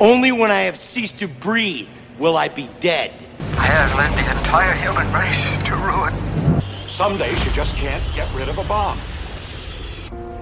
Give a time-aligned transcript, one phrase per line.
[0.00, 1.88] Only when I have ceased to breathe
[2.20, 3.10] will I be dead.
[3.40, 6.14] I have led the entire human race to ruin.
[6.88, 9.00] Some days you just can't get rid of a bomb.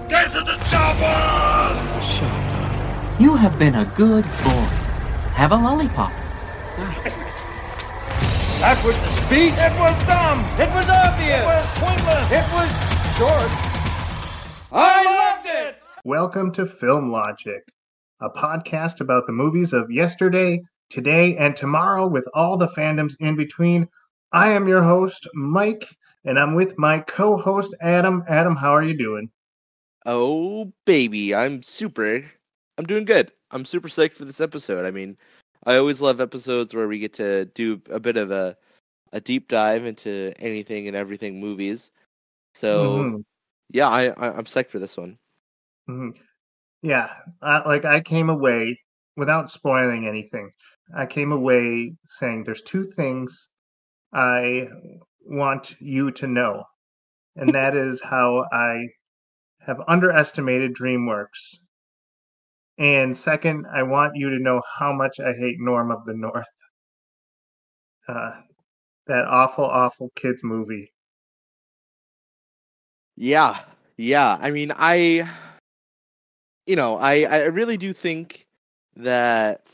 [0.07, 1.73] Get to the chopper!
[3.19, 4.67] You have been a good boy.
[5.33, 6.11] Have a lollipop.
[8.61, 9.53] That was the speech.
[9.57, 10.45] It was dumb.
[10.61, 11.41] It was obvious.
[11.41, 12.31] It was pointless.
[12.31, 12.69] It was
[13.17, 13.51] short.
[14.71, 15.77] I loved it.
[16.03, 17.67] Welcome to Film Logic,
[18.21, 23.35] a podcast about the movies of yesterday, today, and tomorrow with all the fandoms in
[23.35, 23.87] between.
[24.31, 25.87] I am your host, Mike,
[26.25, 28.23] and I'm with my co host, Adam.
[28.27, 29.29] Adam, how are you doing?
[30.05, 32.29] Oh, baby, I'm super.
[32.77, 33.31] I'm doing good.
[33.51, 34.85] I'm super psyched for this episode.
[34.85, 35.17] I mean,
[35.65, 38.57] I always love episodes where we get to do a bit of a
[39.13, 41.91] a deep dive into anything and everything movies.
[42.53, 43.23] So, Mhm,
[43.71, 45.17] yeah, I, I I'm psyched for this one.
[45.87, 46.26] mhm.
[46.81, 47.09] Yeah,
[47.41, 48.79] uh, like I came away
[49.15, 50.51] without spoiling anything.
[50.95, 53.49] I came away saying there's two things
[54.13, 54.67] I
[55.25, 56.63] want you to know,
[57.35, 58.87] and that is how I
[59.59, 61.57] have underestimated DreamWorks.
[62.77, 66.45] And second, I want you to know how much I hate Norm of the North.
[68.07, 68.41] Uh,
[69.07, 70.93] that awful, awful kids movie.
[73.15, 73.63] Yeah,
[73.97, 74.37] yeah.
[74.39, 75.29] I mean, I,
[76.67, 78.47] you know, I I really do think
[78.97, 79.67] that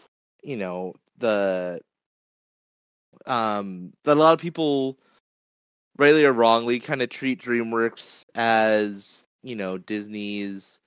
[0.44, 1.82] you know the
[3.26, 4.98] um that a lot of people
[5.98, 10.80] rightly or wrongly kind of treat DreamWorks as you know Disney's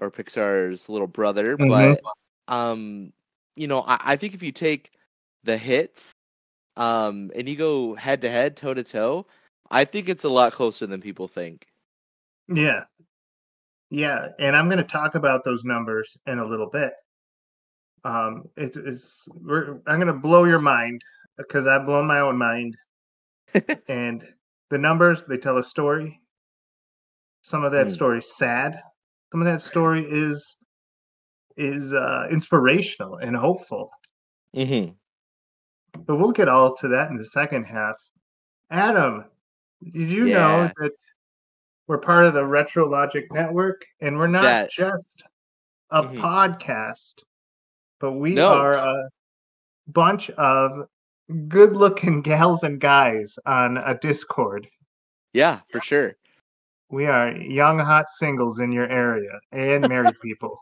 [0.00, 1.68] or Pixar's little brother, Mhm.
[1.68, 2.02] but
[2.48, 3.12] um
[3.56, 4.92] you know I, I think if you take
[5.44, 6.12] the hits
[6.76, 9.26] um and you go head to head toe to toe
[9.70, 11.68] I think it's a lot closer than people think.
[12.48, 12.84] Yeah.
[13.90, 16.92] Yeah, and I'm going to talk about those numbers in a little bit.
[18.04, 21.02] Um, it's, it's we're, I'm going to blow your mind
[21.36, 22.76] because I've blown my own mind.
[23.88, 24.26] and
[24.70, 26.20] the numbers they tell a story.
[27.42, 27.92] Some of that Hmm.
[27.92, 28.80] story is sad.
[29.32, 30.56] Some of that story is
[31.56, 33.90] is uh, inspirational and hopeful.
[34.54, 34.92] Mm-hmm.
[36.06, 37.96] But we'll get all to that in the second half.
[38.70, 39.24] Adam,
[39.82, 40.92] did you know that
[41.88, 45.06] we're part of the Retro Logic Network and we're not That- just
[45.90, 46.16] a Mhm.
[46.16, 47.24] podcast,
[48.00, 48.52] but we No.
[48.52, 49.10] are a
[49.88, 50.88] bunch of
[51.48, 54.68] good looking gals and guys on a Discord.
[55.32, 56.16] Yeah, for sure.
[56.90, 60.60] We are young, hot singles in your area and married people.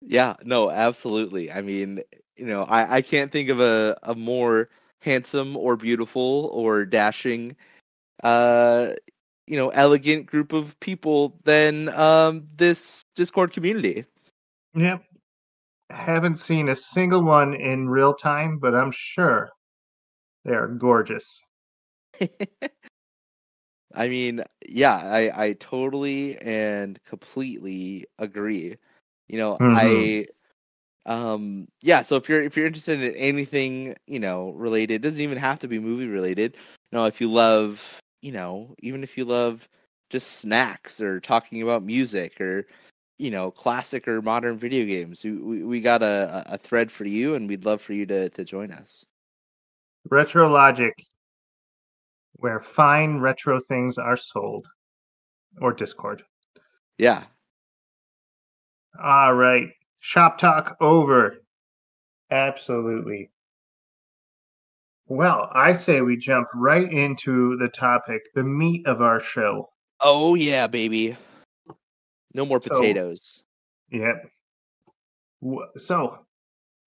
[0.00, 1.50] Yeah, no, absolutely.
[1.50, 2.02] I mean,
[2.36, 4.68] you know, I, I can't think of a, a more
[5.00, 7.56] handsome or beautiful or dashing
[8.22, 8.90] uh
[9.46, 14.04] you know elegant group of people than um this Discord community.
[14.74, 15.02] Yep.
[15.90, 19.50] Haven't seen a single one in real time, but I'm sure
[20.44, 21.40] they are gorgeous.
[23.94, 28.76] I mean, yeah, I I totally and completely agree.
[29.28, 30.26] You know, I
[31.06, 35.22] um yeah, so if you're if you're interested in anything, you know, related, it doesn't
[35.22, 36.56] even have to be movie related.
[36.92, 39.68] You know, if you love, you know, even if you love
[40.10, 42.66] just snacks or talking about music or
[43.18, 47.34] you know, classic or modern video games, we we, got a, a thread for you
[47.34, 49.04] and we'd love for you to to join us.
[50.08, 50.94] Retro Logic,
[52.34, 54.68] where fine retro things are sold,
[55.60, 56.22] or Discord.
[56.96, 57.24] Yeah.
[59.02, 59.68] All right.
[60.00, 61.38] Shop talk over.
[62.30, 63.30] Absolutely.
[65.08, 69.70] Well, I say we jump right into the topic, the meat of our show.
[70.00, 71.16] Oh yeah, baby.
[72.34, 73.44] No more So- potatoes.
[73.90, 74.30] Yep.
[75.76, 76.18] So,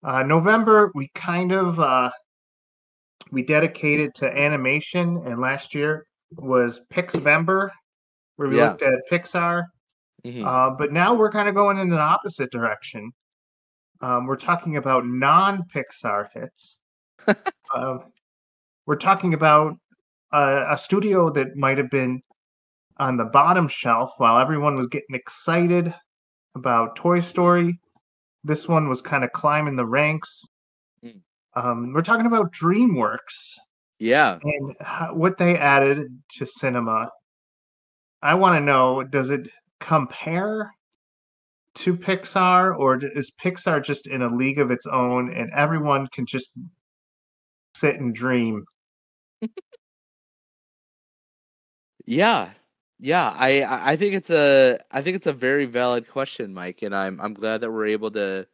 [0.03, 2.11] uh, November we kind of uh,
[3.31, 7.69] we dedicated to animation, and last year was Pixvember,
[8.35, 8.69] where we Yeah.
[8.69, 9.63] looked at Pixar.
[10.25, 10.45] Mhm.
[10.45, 13.11] Uh, but now we're kind of going in an opposite direction.
[14.01, 16.77] Um, we're talking about non-Pixar hits.
[17.75, 18.03] Um,
[18.85, 19.77] we're talking about
[20.31, 22.21] a, a studio that might have been
[22.97, 25.93] on the bottom shelf while everyone was getting excited
[26.55, 27.79] about Toy Story.
[28.43, 30.45] This one was kind of climbing the ranks.
[31.05, 31.21] Mm.
[31.55, 33.57] Um, we're talking about DreamWorks
[33.99, 34.39] yeah.
[34.43, 36.07] and how, what they added
[36.37, 37.09] to cinema.
[38.21, 39.47] I want to know: Does it
[39.79, 40.71] compare
[41.75, 46.25] to Pixar, or is Pixar just in a league of its own, and everyone can
[46.25, 46.51] just
[47.81, 48.65] sit and dream?
[52.05, 52.53] Yeah.
[52.99, 53.63] Yeah, I
[53.93, 57.33] I think it's a I think it's a very valid question, Mike, and I'm I'm
[57.33, 58.47] glad that we're able to,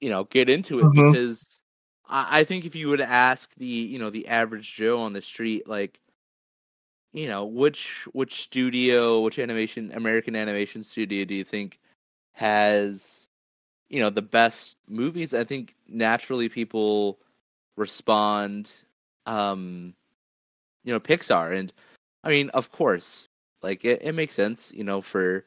[0.00, 0.92] you know, get into it Mhm.
[0.92, 1.60] because
[2.08, 5.22] I, I think if you would ask the you know the average Joe on the
[5.22, 6.00] street, like,
[7.12, 11.78] you know, which which studio, which animation American animation studio do you think
[12.32, 13.28] has,
[13.88, 15.34] you know, the best movies?
[15.34, 17.18] I think naturally people
[17.76, 18.72] respond,
[19.26, 19.94] um,
[20.84, 21.72] you know, Pixar, and
[22.24, 23.26] I mean, of course,
[23.62, 25.44] like it, it makes sense, you know, for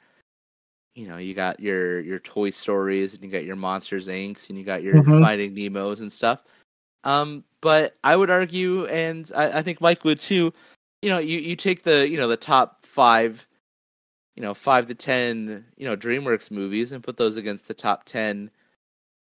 [0.96, 4.50] you know, you got your your Toy Stories and you got your Monsters Inc.
[4.50, 5.20] and you got your Mhm.
[5.22, 6.44] Finding Nemo's and stuff.
[7.04, 10.54] Um, but I would argue, and I, I think Mike would too.
[11.02, 13.46] You know, you, you take the you know the top five,
[14.36, 18.06] you know, five to ten, you know, DreamWorks movies and put those against the top
[18.06, 18.50] ten,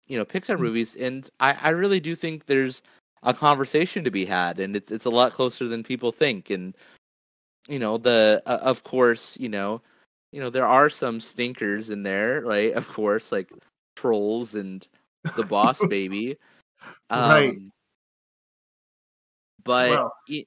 [0.08, 2.82] you know, Pixar movies, and I, I really do think there's
[3.24, 6.76] a conversation to be had, and it's it's a lot closer than people think, and
[7.68, 9.82] you know the uh, of course you know
[10.32, 13.52] you know there are some stinkers in there right of course like
[13.96, 14.88] trolls and
[15.36, 16.38] the boss baby
[17.10, 17.58] um Right.
[19.64, 20.46] but Well- y-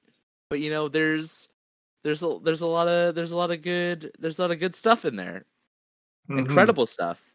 [0.49, 1.47] but you know there's
[2.03, 4.59] there's a there's a lot of there's a lot of good there's a lot of
[4.59, 5.45] good stuff in there
[6.29, 6.37] Mhm.
[6.37, 7.28] incredible stuff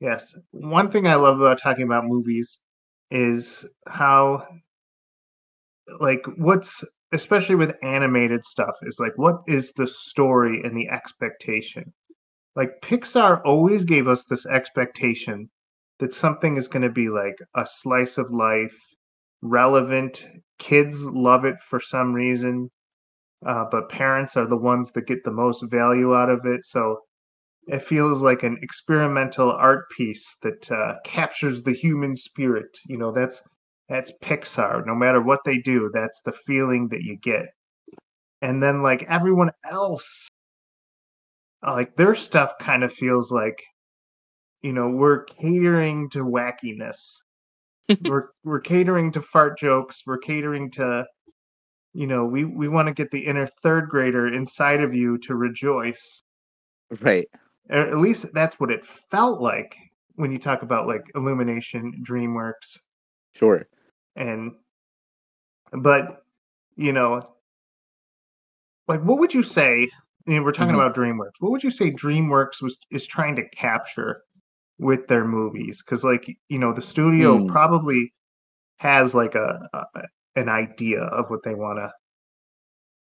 [0.00, 0.34] Yes.
[0.52, 2.58] One thing I love about talking about movies
[3.10, 4.46] is how,
[6.00, 11.92] like, what's, especially with animated stuff, is like, what is the story and the expectation?
[12.56, 15.50] Like, Pixar always gave us this expectation
[15.98, 18.78] that something is going to be like a slice of life,
[19.42, 20.28] relevant.
[20.58, 22.70] Kids love it for some reason,
[23.46, 26.66] uh, but parents are the ones that get the most value out of it.
[26.66, 27.00] So,
[27.66, 32.78] it feels like an experimental art piece that uh, captures the human spirit.
[32.86, 33.42] You know, that's
[33.88, 34.86] that's Pixar.
[34.86, 37.46] No matter what they do, that's the feeling that you get.
[38.42, 40.28] And then like everyone else,
[41.62, 43.60] like their stuff kind of feels like,
[44.62, 46.96] you know, we're catering to wackiness.
[48.04, 50.02] we're we're catering to fart jokes.
[50.06, 51.06] We're catering to,
[51.94, 55.34] you know, we we want to get the inner third grader inside of you to
[55.34, 56.22] rejoice
[57.00, 57.28] right
[57.70, 59.76] or at least that's what it felt like
[60.16, 62.78] when you talk about like illumination dreamworks
[63.34, 63.68] sure
[64.16, 64.52] and
[65.72, 66.24] but
[66.76, 67.22] you know
[68.88, 69.88] like what would you say
[70.26, 70.74] I mean, we're talking Mhm.
[70.74, 74.22] about dreamworks what would you say dreamworks was is trying to capture
[74.78, 77.48] with their movies because like you know the studio Hmm.
[77.48, 78.12] probably
[78.78, 79.84] has like a, a
[80.36, 81.92] an idea of what they want to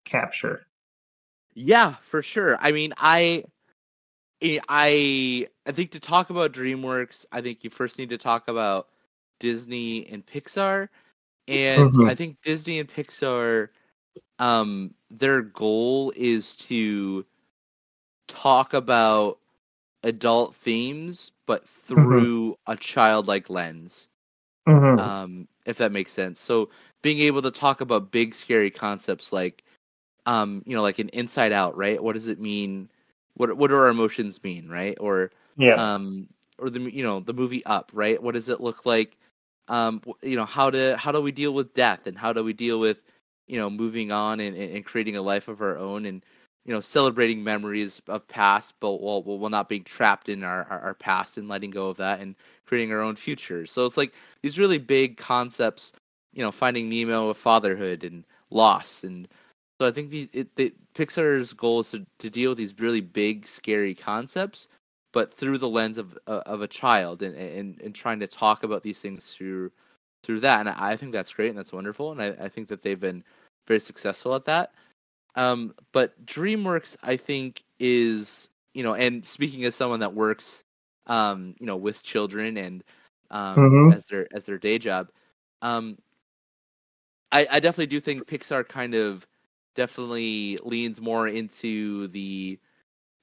[0.05, 0.67] capture
[1.55, 2.57] Yeah, for sure.
[2.61, 3.45] I mean, I,
[4.43, 8.49] I- I, I think to talk about DreamWorks, I think you first need to talk
[8.49, 8.89] about
[9.41, 10.89] Disney and Pixar,
[11.49, 12.05] and Mhm.
[12.05, 13.69] I think Disney and Pixar,
[14.39, 17.25] um, their goal is to
[18.29, 19.39] talk about
[20.03, 24.09] adult themes, but through a childlike lens
[24.67, 24.99] Mhm.
[24.99, 26.41] um, if that makes sense.
[26.41, 26.71] So
[27.03, 29.65] being able to talk about big scary concepts like,
[30.27, 32.03] um, you know, like an Inside Out, right?
[32.03, 32.91] What does it mean?
[33.35, 34.97] What what do our emotions mean, right?
[35.01, 36.29] Or yeah um,
[36.59, 38.23] or the you know the movie Up, right?
[38.23, 39.17] What does it look like?
[39.69, 42.53] Um, you know, how to how do we deal with death and how do we
[42.53, 43.03] deal with
[43.47, 46.23] you know moving on and, and creating a life of our own and
[46.65, 50.81] you know celebrating memories of past, but while while not being trapped in our, our
[50.81, 52.35] our past and letting go of that and
[52.67, 53.67] creating our own future.
[53.67, 55.93] So it's like these really big concepts,
[56.33, 59.29] you know, finding Nemo of fatherhood and loss, and
[59.81, 63.01] so I think these it, they, Pixar's goal is to, to deal with these really
[63.01, 64.69] big, scary concepts,
[65.13, 68.63] but through the lens of uh, of a child, and, and and trying to talk
[68.65, 69.71] about these things through
[70.25, 72.83] through that, and I think that's great and that's wonderful, and I, I think that
[72.83, 73.25] they've been
[73.67, 74.73] very successful at that.
[75.37, 80.65] Um, but DreamWorks, I think, is you know, and speaking as someone that works,
[81.07, 82.83] um, you know, with children and
[83.31, 83.91] um, Mhm.
[83.91, 85.09] as their as their day job,
[85.63, 85.99] um,
[87.33, 89.27] I, I definitely do think Pixar kind of
[89.75, 92.59] definitely leans more into the,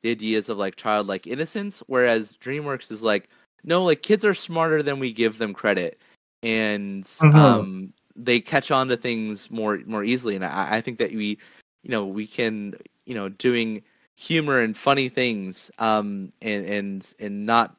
[0.03, 3.29] the ideas of like childlike innocence, whereas DreamWorks is like,
[3.63, 5.99] no, like kids are smarter than we give them credit,
[6.43, 7.33] and Mhm.
[7.33, 10.35] um, they catch on to things more more easily.
[10.35, 11.37] And I, I think that we,
[11.83, 13.83] you know, we can, you know, doing
[14.17, 17.75] humor and funny things, um, and and and not,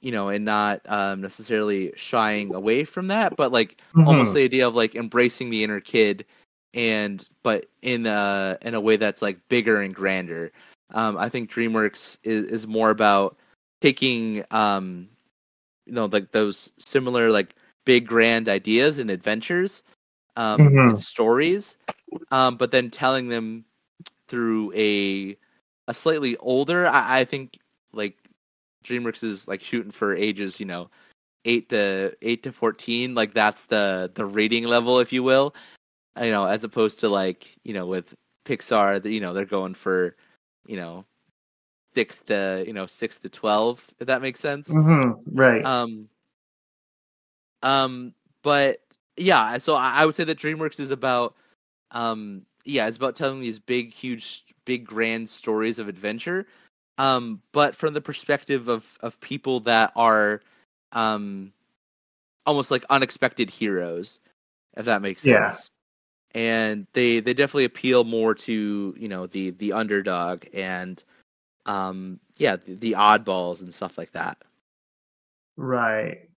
[0.00, 4.34] you know, and not um, necessarily shying away from that, but like almost Mhm.
[4.34, 6.24] the idea of like embracing the inner kid
[6.74, 10.52] and but in a in a way that's like bigger and grander
[10.94, 13.36] um i think dreamworks is, is more about
[13.80, 15.08] taking um
[15.86, 17.54] you know like those similar like
[17.84, 19.82] big grand ideas and adventures
[20.36, 20.88] um Mhm.
[20.88, 21.76] and stories
[22.30, 23.64] um but then telling them
[24.28, 25.36] through a
[25.88, 26.86] a slightly older.
[26.86, 27.58] I, I think
[27.92, 28.16] like
[28.84, 30.90] DreamWorks is like shooting for ages, you know,
[31.44, 33.14] eight to eight to fourteen.
[33.14, 35.54] Like that's the the rating level, if you will.
[36.20, 38.14] You know, as opposed to like you know with
[38.46, 40.16] Pixar, you know they're going for
[40.66, 41.04] you know
[41.94, 44.70] six to you know six to twelve, if that makes sense.
[44.70, 45.36] Mm-hmm.
[45.36, 45.64] Right.
[45.64, 46.08] Um.
[47.62, 48.14] Um.
[48.42, 48.80] But
[49.16, 51.34] yeah, so I, I would say that DreamWorks is about
[51.90, 56.46] um yeah, it's about telling these big, huge, big, grand stories of adventure.
[56.96, 60.40] Um, but from the perspective of of people that are
[60.92, 61.52] um
[62.46, 64.20] almost like unexpected heroes,
[64.76, 65.50] if that makes Yeah.
[65.50, 65.70] sense.
[66.34, 71.02] And they they definitely appeal more to you know the the underdog and
[71.66, 74.38] um yeah the, the oddballs and stuff like that.
[75.56, 76.28] Right.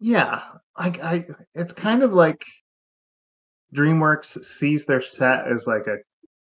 [0.00, 0.42] Yeah.
[0.78, 2.44] Like I it's kind of like
[3.74, 5.96] DreamWorks sees their set as like a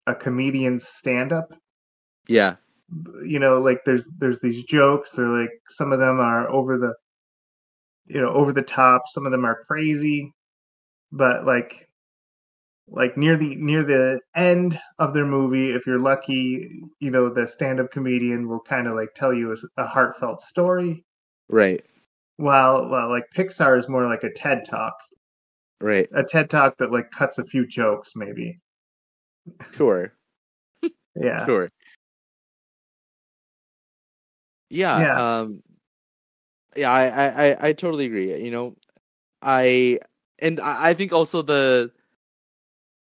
[0.05, 1.49] a comedian's stand up.
[2.27, 2.57] Yeah,
[3.23, 6.93] You know, like there's there's these jokes, they're like some of them are over the
[8.07, 10.33] you know, over the top, some of them are crazy,
[11.11, 11.88] but like
[12.91, 17.47] like near the near the end of their movie if you're lucky you know the
[17.47, 21.03] stand-up comedian will kind of like tell you a, a heartfelt story
[21.49, 21.83] right,
[22.37, 24.93] while, while like pixar is more like a ted talk
[25.81, 28.59] right, a TED talk that like cuts a few jokes, maybe.
[29.75, 30.13] sure.
[31.21, 31.45] Yeah.
[31.45, 31.69] Sure.
[34.69, 34.99] Yeah.
[34.99, 35.39] Yeah.
[35.39, 35.63] Um
[36.75, 38.41] yeah, I, I, I, totally agree.
[38.41, 38.75] You know,
[39.41, 39.99] I
[40.37, 41.91] and I think also the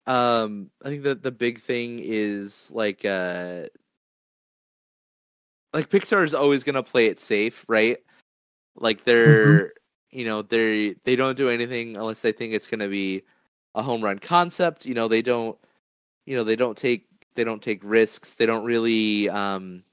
[0.07, 3.65] um I think that the big thing is like uh
[5.73, 7.97] like Pixar is always gonna play it safe, right?
[8.75, 9.73] Like they're
[10.11, 13.23] you know, they they don't do anything unless they think it's gonna be
[13.75, 14.85] a home run concept.
[14.85, 15.57] You know, they don't
[16.25, 18.33] you know, they don't take they don't take risks.
[18.35, 19.83] They don't really um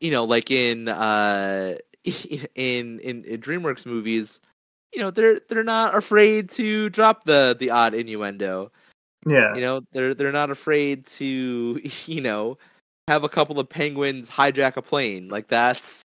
[0.00, 4.40] you know, like in uh in in, in DreamWorks movies,
[4.94, 8.70] you know, they're they're not afraid to drop the the odd innuendo.
[9.26, 9.54] Yeah.
[9.54, 12.58] You know, they're they're not afraid to, you know,
[13.08, 15.28] have a couple of penguins hijack a plane.
[15.28, 16.02] Like that's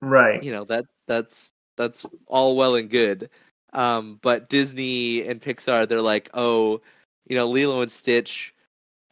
[0.00, 0.42] Right.
[0.42, 3.30] you know, that that's that's all well and good.
[3.72, 6.80] Um, but Disney and Pixar, they're like, oh,
[7.26, 8.54] you know, Lilo and Stitch,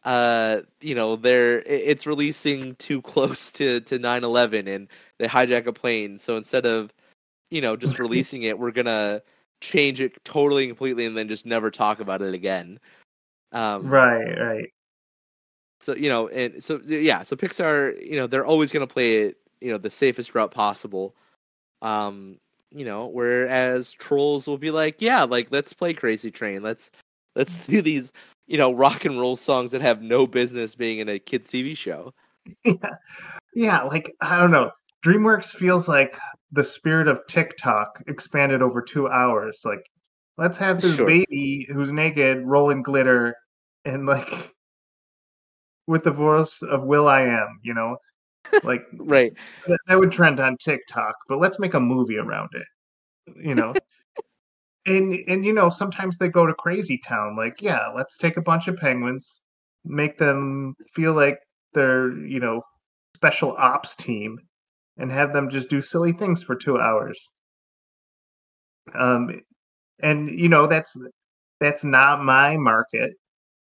[0.03, 4.87] uh, you know, they're it's releasing too close to to 9/11 and
[5.19, 6.19] they hijack a plane.
[6.19, 6.91] So instead of,
[7.49, 9.21] you know, just releasing it, we're gonna
[9.61, 12.79] change it totally and completely and then just never talk about it again.
[13.51, 14.39] Um, Right.
[14.39, 14.69] Right.
[15.81, 19.15] so you know and so yeah so pixar you know they're always going to play
[19.23, 21.15] it you know the safest route possible
[21.81, 22.37] um
[22.71, 26.91] you know whereas trolls will be like yeah like let's play crazy train let's
[27.35, 28.11] let's do these
[28.47, 31.75] you know rock and roll songs that have no business being in a kids tv
[31.75, 32.13] show
[32.63, 32.73] yeah.
[33.53, 33.83] Yeah.
[33.83, 34.71] Like I don't know.
[35.05, 36.17] DreamWorks feels like
[36.51, 39.61] the spirit of TikTok expanded over two hours.
[39.63, 39.83] Like,
[40.37, 41.05] let's have this Sure.
[41.05, 43.35] baby who's naked roll in glitter
[43.85, 44.29] and like
[45.87, 47.59] with the voice of will.i.am.
[47.63, 47.97] You know,
[48.63, 49.33] like right
[49.67, 51.15] that, that would trend on TikTok.
[51.27, 52.67] But let's make a movie around it.
[53.41, 53.73] You know.
[54.87, 58.41] and and you know sometimes they go to crazy town like yeah let's take a
[58.41, 59.41] bunch of penguins
[59.83, 61.37] make them feel like
[61.73, 62.61] they're you know
[63.13, 64.39] special ops team
[64.97, 67.19] and have them just do silly things for two hours.
[68.93, 69.41] Um
[70.01, 70.95] and you know that's
[71.59, 73.13] that's not my market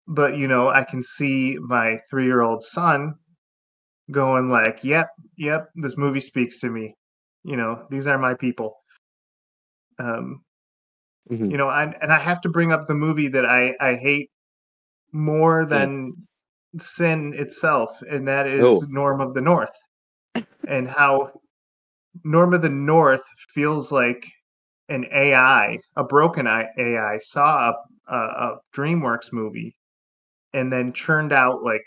[0.08, 3.14] but you know i can see my three year old son
[4.12, 6.96] going like yep yep this movie speaks to me.
[7.44, 8.76] You know these are my people.
[10.00, 10.44] Um
[11.30, 11.50] Mhm.
[11.50, 14.30] you know I, and i have to bring up the movie that i i hate
[15.12, 16.14] more than
[16.78, 18.88] sin itself and that is Oh.
[18.88, 19.76] norm of the north
[20.68, 21.32] and how
[22.24, 24.26] norm of the north feels like
[24.90, 29.76] an ai a broken ai saw a, a, a dreamworks movie
[30.54, 31.86] and then churned out like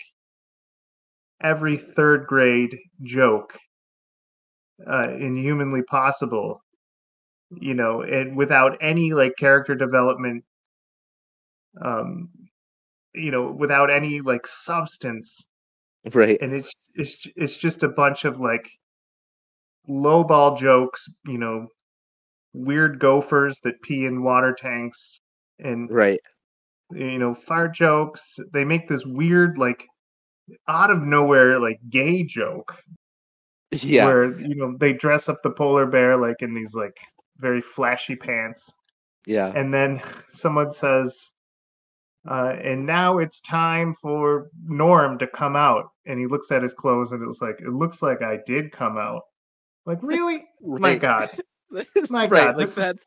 [1.42, 3.56] every third grade joke
[4.86, 6.62] uh, inhumanly possible
[7.60, 10.44] you know and without any like character development
[11.84, 12.28] um
[13.14, 15.42] you know without any like substance
[16.12, 16.38] right.
[16.40, 18.68] And it's it's it's just a bunch of like
[19.88, 21.66] lowball jokes you know
[22.52, 25.20] weird gophers that pee in water tanks
[25.58, 26.20] and right.
[26.92, 28.38] you know fart jokes.
[28.52, 29.86] They make this weird like
[30.68, 32.76] out of nowhere like gay joke
[33.70, 34.06] yeah.
[34.06, 36.96] where you know they dress up the polar bear like in these like
[37.38, 38.70] very flashy pants.
[39.26, 39.52] Yeah.
[39.54, 41.30] And then someone says
[42.28, 45.90] Uh, and now it's time for Norm to come out.
[46.06, 48.96] And he looks at his clothes and it's like, it looks like I did come
[48.96, 49.22] out.
[49.86, 50.44] Like, really?
[50.60, 51.30] My God.
[52.10, 53.06] My right, God, like this is- that's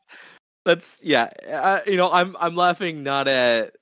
[0.64, 1.30] that's yeah.
[1.48, 3.76] Uh, you know, I'm I'm laughing not at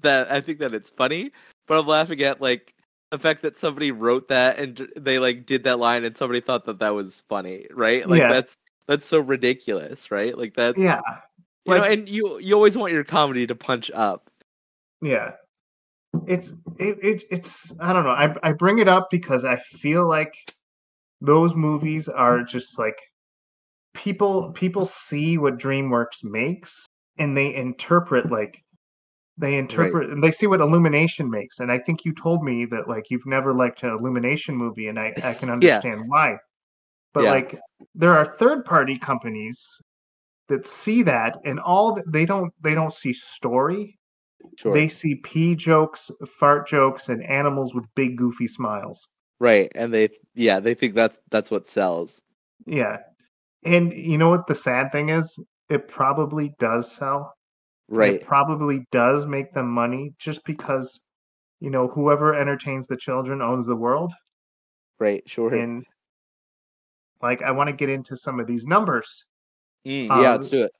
[0.00, 0.30] that.
[0.30, 1.30] I think that it's funny,
[1.68, 2.74] but I'm laughing at like
[3.12, 6.64] the fact that somebody wrote that and they like did that line and somebody thought
[6.64, 8.08] that that was funny, right?
[8.08, 8.32] Like Yes.
[8.32, 8.56] that's
[8.88, 10.36] that's so ridiculous, right?
[10.36, 11.00] Like that's Yeah.
[11.64, 14.28] you know, and you you always want your comedy to punch up.
[15.06, 15.32] Yeah.
[16.26, 18.10] It's it, it it's I don't know.
[18.10, 20.34] I I bring it up because I feel like
[21.20, 22.98] those movies are just like
[23.94, 26.86] people people see what DreamWorks makes
[27.18, 28.62] and they interpret like
[29.38, 31.60] they interpret and they see what Illumination makes.
[31.60, 34.98] And I think you told me that like you've never liked an Illumination movie and
[34.98, 36.36] I, I can understand why.
[37.12, 37.30] But Yeah.
[37.30, 37.60] like
[37.94, 39.80] there are third party companies
[40.48, 43.98] that see that and all that they don't they don't see story
[44.58, 44.74] Sure.
[44.74, 49.08] they see pee jokes, fart jokes, and animals with big goofy smiles.
[49.38, 52.22] Right, and they yeah they think that's that's what sells.
[52.64, 52.98] Yeah.
[53.64, 55.38] And you know what the sad thing is?
[55.68, 57.34] It probably does sell.
[57.88, 58.14] Right.
[58.14, 61.00] It probably does make them money just because,
[61.60, 64.12] you know, whoever entertains the children owns the world.
[64.98, 65.28] Right.
[65.28, 65.54] Sure.
[65.54, 65.84] And
[67.22, 69.24] like I want to get into some of these numbers.
[69.86, 70.14] Mm, yeah.
[70.14, 70.72] um, Let's do it.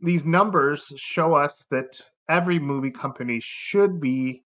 [0.00, 4.44] These numbers show us that every movie company should be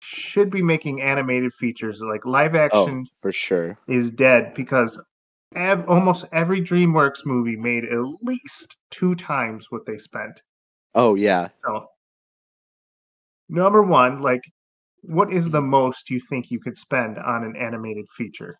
[0.00, 3.78] should be making animated features like live action Oh, action for sure.
[3.86, 5.00] is dead because
[5.54, 10.42] ev- almost every DreamWorks movie made at least two times what they spent.
[10.94, 11.50] Oh yeah.
[11.64, 11.88] So,
[13.48, 14.42] number one, like,
[15.02, 18.58] what is the most you think you could spend on an animated feature?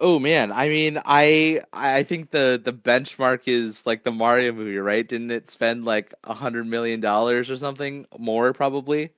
[0.00, 4.76] Oh man, I mean, I I think the the benchmark is like the Mario movie,
[4.78, 5.06] right?
[5.06, 9.12] Didn't it spend like a hundred million dollars or something more, probably?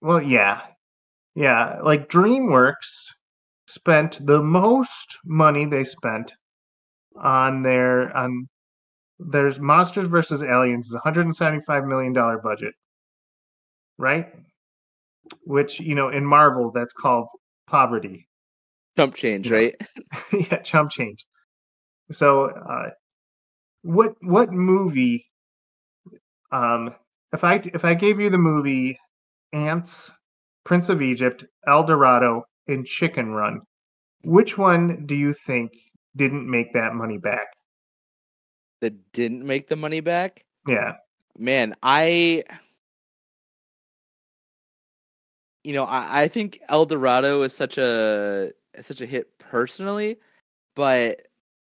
[0.00, 0.62] Well, yeah,
[1.34, 1.80] yeah.
[1.82, 3.12] Like DreamWorks
[3.66, 6.32] spent the most money they spent
[7.16, 8.48] on their on
[9.18, 12.74] there's Monsters versus Aliens is a 175 million dollar budget,
[13.98, 14.32] right?
[15.42, 17.26] Which you know in Marvel that's called
[17.66, 18.27] poverty.
[18.98, 19.74] Chump change, right?
[20.32, 21.24] yeah, chump change.
[22.12, 22.90] So, uh,
[23.82, 25.26] what what movie?
[26.50, 26.94] Um,
[27.32, 28.98] if I if I gave you the movie
[29.52, 30.10] Antz,
[30.64, 33.60] Prince of Egypt, El Dorado, and Chicken Run,
[34.24, 35.72] which one do you think
[36.16, 37.48] didn't make that money back?
[38.80, 40.44] That didn't make the money back.
[40.66, 40.96] Yeah,
[41.38, 42.44] Man, I
[45.64, 48.52] you know, I, I think El Dorado is such a
[48.84, 50.18] such a hit personally,
[50.74, 51.26] but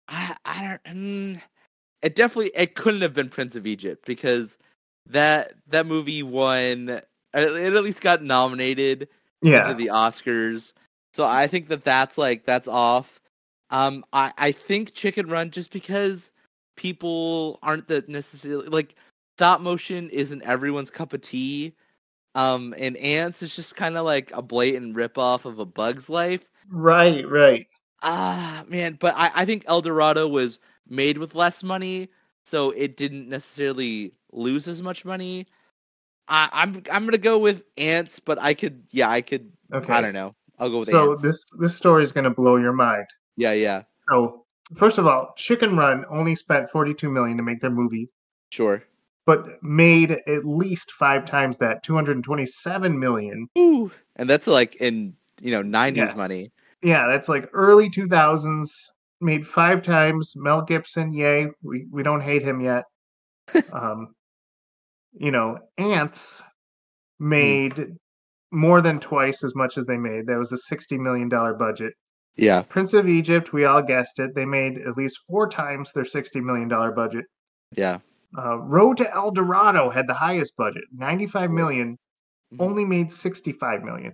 [0.08, 1.42] I I don't mm,
[2.02, 4.58] it definitely it couldn't have been Prince of Egypt because
[5.06, 9.08] that that movie won it at least got nominated
[9.42, 10.72] yeah, into the Oscars.
[11.14, 13.20] So I think that that's like that's off.
[13.70, 16.30] Um, I I think Chicken Run just because
[16.76, 18.94] people aren't that necessarily like
[19.36, 21.74] stop motion isn't everyone's cup of tea.
[22.34, 26.48] Um, and Antz is just kind of like a blatant ripoff of a Bug's Life.
[26.68, 27.66] Right, right.
[28.02, 32.08] Ah, man, but I I think El Dorado was made with less money,
[32.44, 35.46] so it didn't necessarily lose as much money.
[36.28, 40.00] I, I'm I'm gonna go with Antz, but I could yeah I could Okay, I
[40.00, 40.34] don't know.
[40.58, 41.22] I'll go with So Antz.
[41.22, 43.06] this this story is going to blow your mind.
[43.36, 44.44] Yeah, yeah, So
[44.76, 48.10] first of all, Chicken Run only spent 42 million to make their movie.
[48.52, 48.82] sure.
[49.26, 55.50] but made at least five times that 227 million Ooh, and that's like in you
[55.50, 56.14] know '90s Yeah.
[56.14, 56.52] money.
[56.82, 58.70] yeah that's like early 2000s
[59.20, 62.84] made five times mel gibson yay we, we don't hate him yet
[63.72, 64.14] um
[65.12, 66.42] you know Antz
[67.18, 67.86] made
[68.52, 71.92] more than twice as much as they made that was a 60 million dollar budget
[72.36, 76.04] Yeah, prince of egypt we all guessed it they made at least four times their
[76.04, 77.24] 60 million dollar budget
[77.76, 77.98] yeah.
[78.38, 81.98] uh, road to el dorado had the highest budget 95 million
[82.52, 82.60] Mhm.
[82.60, 84.12] only made 65 million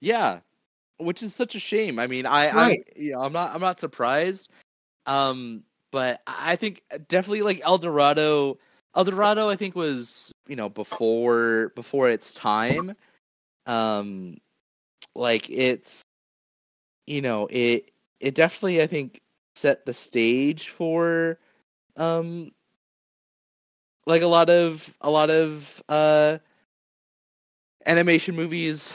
[0.00, 0.40] Yeah,
[0.98, 1.98] which is such a shame.
[1.98, 2.78] I mean, I, Right.
[2.78, 4.50] I, you know, I'm not, I'm not surprised.
[5.06, 8.58] Um, but I I think definitely like El Dorado,
[8.96, 12.94] El Dorado, I think was you know before before its time.
[13.66, 14.38] Um,
[15.14, 16.02] like it's,
[17.06, 19.20] you know, it it definitely I think
[19.56, 21.38] set the stage for,
[21.96, 22.52] um,
[24.06, 26.38] like a lot of a lot of uh
[27.86, 28.92] animation movies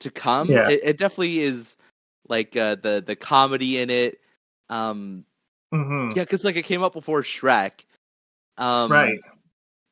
[0.00, 0.48] to come.
[0.48, 0.68] Yeah.
[0.68, 1.76] It, it definitely is
[2.28, 4.20] like uh, the the comedy in it.
[4.68, 5.24] Um,
[5.72, 7.84] hmm yeah, because like it came up before Shrek.
[8.58, 9.18] Um, right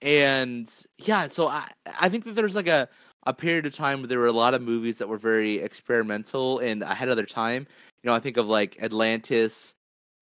[0.03, 1.68] and yeah, so I
[2.01, 2.88] I think that there's like a
[3.27, 6.61] a period of time where there were a lot of movies that were very experimental
[6.61, 7.66] and ahead of their time.
[8.03, 9.75] You know, I think of like Atlantis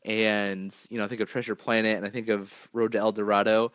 [0.04, 3.12] and you know, I think of Treasure Planet and I think of Road to El
[3.12, 3.72] Dorado.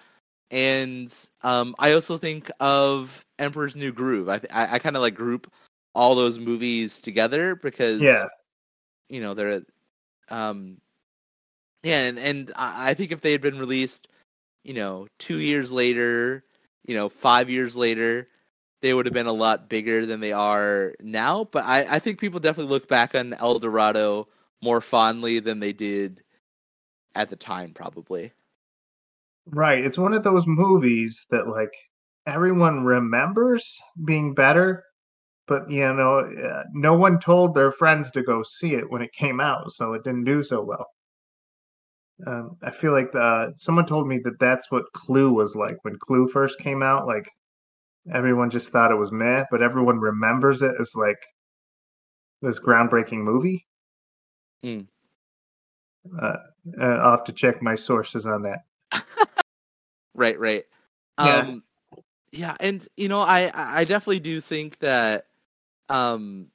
[0.49, 4.27] And um, I also think of Emperor's New Groove.
[4.27, 5.51] I I, I kind of like group
[5.93, 8.27] all those movies together because Yeah.
[9.09, 9.61] you know they're
[10.29, 10.77] um
[11.83, 14.07] yeah and, and I I think if they had been released
[14.63, 16.43] you know two years later
[16.85, 18.27] you know five years later
[18.81, 22.19] they would have been a lot bigger than they are now but I, I think
[22.19, 24.27] people definitely look back on El Dorado
[24.61, 26.23] more fondly than they did
[27.15, 28.33] at the time probably
[29.47, 29.83] Right.
[29.83, 31.71] It's one of those movies that like
[32.27, 34.83] everyone remembers being better,
[35.47, 39.13] but you know, uh, no one told their friends to go see it when it
[39.13, 40.87] came out, so it didn't do so well.
[42.25, 45.97] Um, I feel like the, someone told me that that's what Clue was like when
[45.97, 47.07] Clue first came out.
[47.07, 47.27] Like
[48.13, 51.17] everyone just thought it was meh, but everyone remembers it as like
[52.41, 53.65] this groundbreaking movie.
[54.63, 54.81] Hmm.
[56.21, 56.37] Uh,
[56.79, 58.59] uh, I'll have to check my sources on that.
[60.13, 60.65] Right, right.
[61.17, 61.37] Yeah.
[61.37, 61.63] Um
[62.33, 65.25] yeah, and you know, I I definitely do think that
[65.91, 66.51] um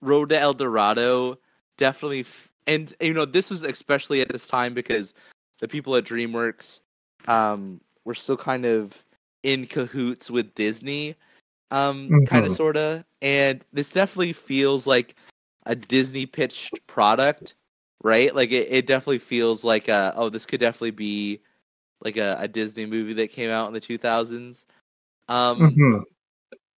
[0.00, 1.38] Road to El Dorado
[1.76, 5.14] definitely f- and you know, this was especially at this time because
[5.60, 6.80] the people at DreamWorks
[7.28, 9.04] um were still kind of
[9.42, 11.16] in cahoots with Disney
[11.70, 12.56] um kind of Mhm.
[12.56, 15.14] sorta and this definitely feels like
[15.66, 17.54] a Disney pitched product,
[18.02, 18.34] right?
[18.34, 21.40] Like it, it definitely feels like uh oh this could definitely be
[22.02, 24.66] like a, a Disney movie that came out in the 2000s.
[25.28, 26.04] Um, Mhm.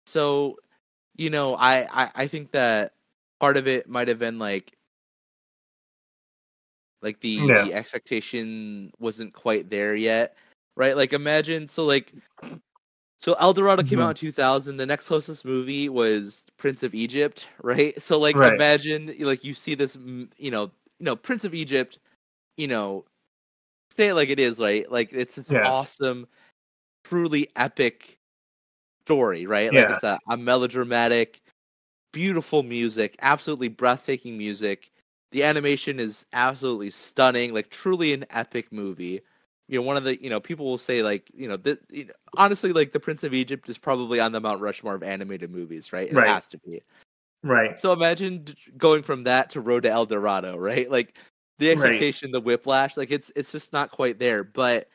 [0.05, 0.57] So,
[1.15, 2.93] you know, I, I I think that
[3.39, 4.73] part of it might have been like
[7.01, 7.63] like the, Yeah.
[7.63, 10.35] the expectation wasn't quite there yet,
[10.75, 10.95] right?
[10.95, 12.13] Like imagine so like
[13.19, 14.01] so El Dorado came Mhm.
[14.01, 14.77] out in 2000.
[14.77, 17.93] The next closest movie was Prince of Egypt, right?
[18.01, 18.59] So like Right.
[18.59, 19.95] imagine like you see this,
[20.37, 20.63] you know,
[20.99, 21.99] you know Prince of Egypt,
[22.57, 23.05] you know,
[23.97, 24.89] say it like it is, right?
[24.91, 25.61] Like it's this Yeah.
[25.61, 26.27] awesome,
[27.03, 28.17] truly epic
[29.05, 29.73] story, right?
[29.73, 31.41] Like it's a, a melodramatic,
[32.13, 34.91] beautiful music, absolutely breathtaking music.
[35.31, 39.21] The animation is absolutely stunning, like truly an epic movie.
[39.69, 42.05] You know, one of the you know people will say like you know, this, you
[42.05, 45.51] know honestly like the Prince of Egypt is probably on the Mount Rushmore of animated
[45.51, 46.09] movies, right?
[46.09, 46.27] It Right.
[46.27, 46.81] has to be.
[47.43, 47.79] Right.
[47.79, 48.45] So imagine
[48.77, 50.89] going from that to Road to El Dorado, right?
[50.89, 51.17] Like
[51.59, 51.71] the Right.
[51.71, 54.43] expectation, the whiplash, like it's it's just not quite there.
[54.43, 54.87] But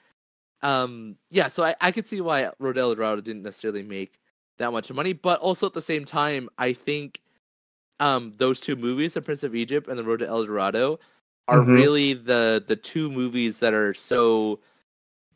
[0.63, 4.19] um yeah, so I, I could see why Road to El Dorado didn't necessarily make
[4.59, 7.21] that much money, but also at the same time, I think
[8.01, 10.99] um those two movies, The Prince of Egypt and The Road to El Dorado,
[11.49, 11.73] are Mhm.
[11.73, 14.61] really the the two movies that are so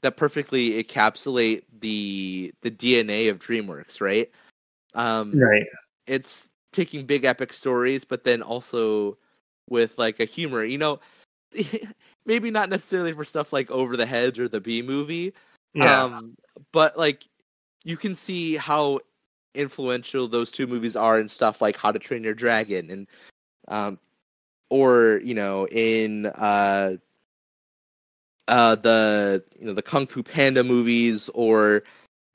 [0.02, 4.30] that perfectly encapsulate the the DNA of DreamWorks, right?
[4.94, 5.66] Um Right.
[6.06, 9.16] it's taking big epic stories but then also
[9.68, 10.98] with like a humor you know
[12.26, 15.32] maybe not necessarily for stuff like over the hedge or the b movie
[15.74, 16.08] Yeah.
[16.10, 16.36] um
[16.72, 17.24] but like
[17.84, 18.98] you can see how
[19.54, 23.06] influential those two movies are in stuff like how to train your dragon and
[23.68, 23.98] um
[24.70, 26.92] or you know in uh
[28.48, 31.82] uh the you know the kung fu panda movies or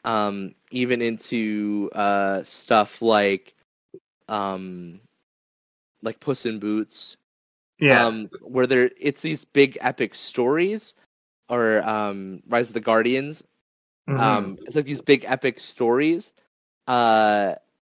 [0.06, 3.56] um even into uh stuff like
[4.30, 5.00] um
[6.02, 7.18] like puss in boots
[7.80, 8.10] yeah.
[8.10, 10.94] um where there it's these big epic stories
[11.50, 13.44] or um rise of the guardians
[14.08, 14.48] Mhm.
[14.48, 16.32] um it's like these big epic stories
[16.88, 17.54] uh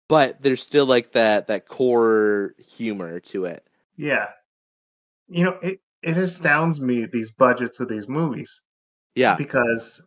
[0.09, 3.67] but there's still like that that core humor to it
[3.97, 4.29] yeah.
[5.29, 8.61] You know, it it astounds me these budgets of these movies
[9.15, 10.01] yeah because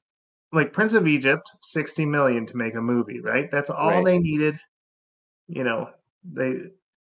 [0.52, 3.50] like Prince of Egypt, 60 million to make a movie, right?
[3.52, 4.04] That's all Right.
[4.04, 4.58] they needed.
[5.48, 5.90] You know,
[6.24, 6.72] they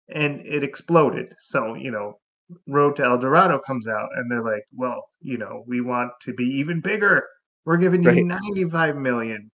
[0.10, 1.36] and it exploded.
[1.39, 2.20] So, you know,
[2.68, 6.34] Road to El Dorado comes out and they're like, "Well, you know, we want to
[6.34, 7.28] be even bigger.
[7.66, 8.26] We're giving you Right.
[8.26, 9.52] 95 million."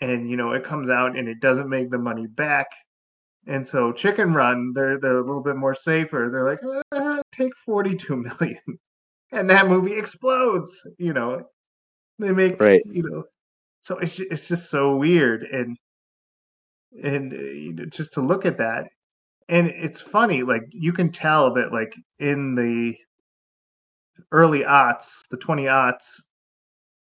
[0.00, 2.66] And you know, it comes out and it doesn't make the money back.
[3.46, 6.28] And so Chicken Run, they're they're a little bit more safer.
[6.32, 6.60] They're like,
[6.92, 8.60] uh, take 42 million.
[9.32, 11.44] And that movie explodes, you know.
[12.18, 12.82] They make Right.
[12.84, 13.24] you know.
[13.82, 15.76] So it's it's just so weird and
[17.02, 18.86] and uh, you know, just to look at that
[19.48, 22.96] and it's funny like you can tell that like in the
[24.32, 26.20] early aughts, the 20 aughts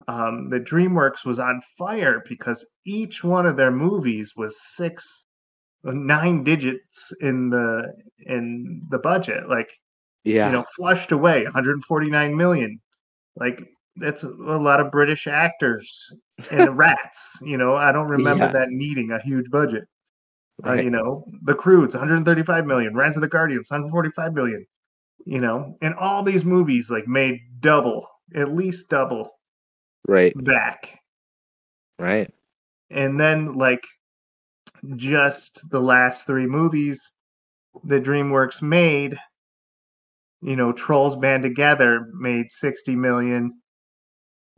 [0.08, 5.26] um, the DreamWorks was on fire because each one of their movies was six,
[5.88, 7.94] uh, nine digits in the
[8.26, 9.70] in the budget, like
[10.24, 12.80] yeah you know, flushed away 149 million.
[13.36, 13.62] Like
[13.98, 16.12] that's a lot of British actors
[16.52, 17.38] and rats.
[17.42, 18.52] You know, I don't remember Yeah.
[18.52, 19.86] that needing a huge budget.
[20.66, 24.66] Uh, you know, The Croods, 135 million, Rise of the Guardians, 145 million.
[25.26, 29.32] You know, and all these movies like made double, at least double
[30.08, 30.34] Right.
[30.36, 31.00] back.
[32.00, 32.32] Right.
[32.90, 33.84] And then like
[34.96, 37.12] just the last three movies
[37.86, 39.18] that DreamWorks made,
[40.42, 43.62] you know, Trolls Band Together made 60 million.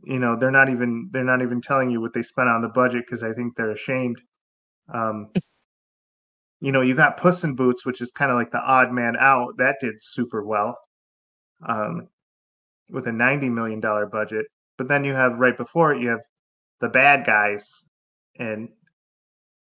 [0.04, 2.68] You know, they're not even they're not even telling you what they spent on the
[2.68, 4.20] budget because I think they're ashamed.
[4.92, 5.30] Um
[6.60, 9.16] you know, you got Puss in Boots, which is kind of like the odd man
[9.18, 9.56] out.
[9.58, 10.78] That did super well.
[11.66, 12.08] Um
[12.90, 14.46] with a 90 million dollar budget.
[14.76, 16.20] But then you have right before it you have
[16.80, 17.84] the bad guys
[18.38, 18.68] and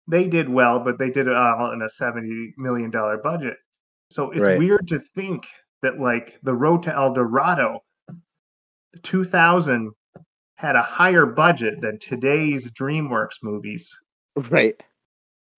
[0.07, 3.57] they did well, but they did it all in a seventy million dollar budget.
[4.09, 4.57] So it's Right.
[4.57, 5.45] weird to think
[5.81, 7.81] that like the Road to El Dorado,
[9.03, 9.91] two thousand
[10.55, 13.95] had a higher budget than today's DreamWorks movies.
[14.35, 14.83] Right.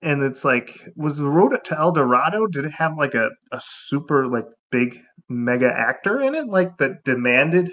[0.02, 2.46] And it's like, was the Road to El Dorado?
[2.46, 7.04] Did it have like a, a super like big mega actor in it, like that
[7.04, 7.70] demanded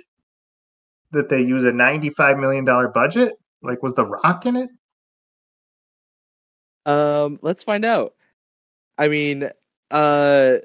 [1.12, 3.34] that they use a ninety five million dollar budget?
[3.62, 4.72] Like, was The Rock in it?
[6.86, 8.14] Um, let's find out.
[8.98, 9.50] I mean,
[9.92, 10.58] uh,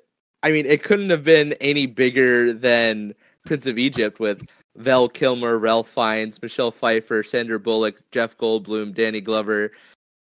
[0.43, 3.15] I mean, it couldn't have been any bigger than
[3.47, 4.43] Prince of Egypt with
[4.77, 9.73] Val Kilmer, Ralph Fiennes, Michelle Pfeiffer, Sandra Bullock, Jeff Goldblum, Danny Glover,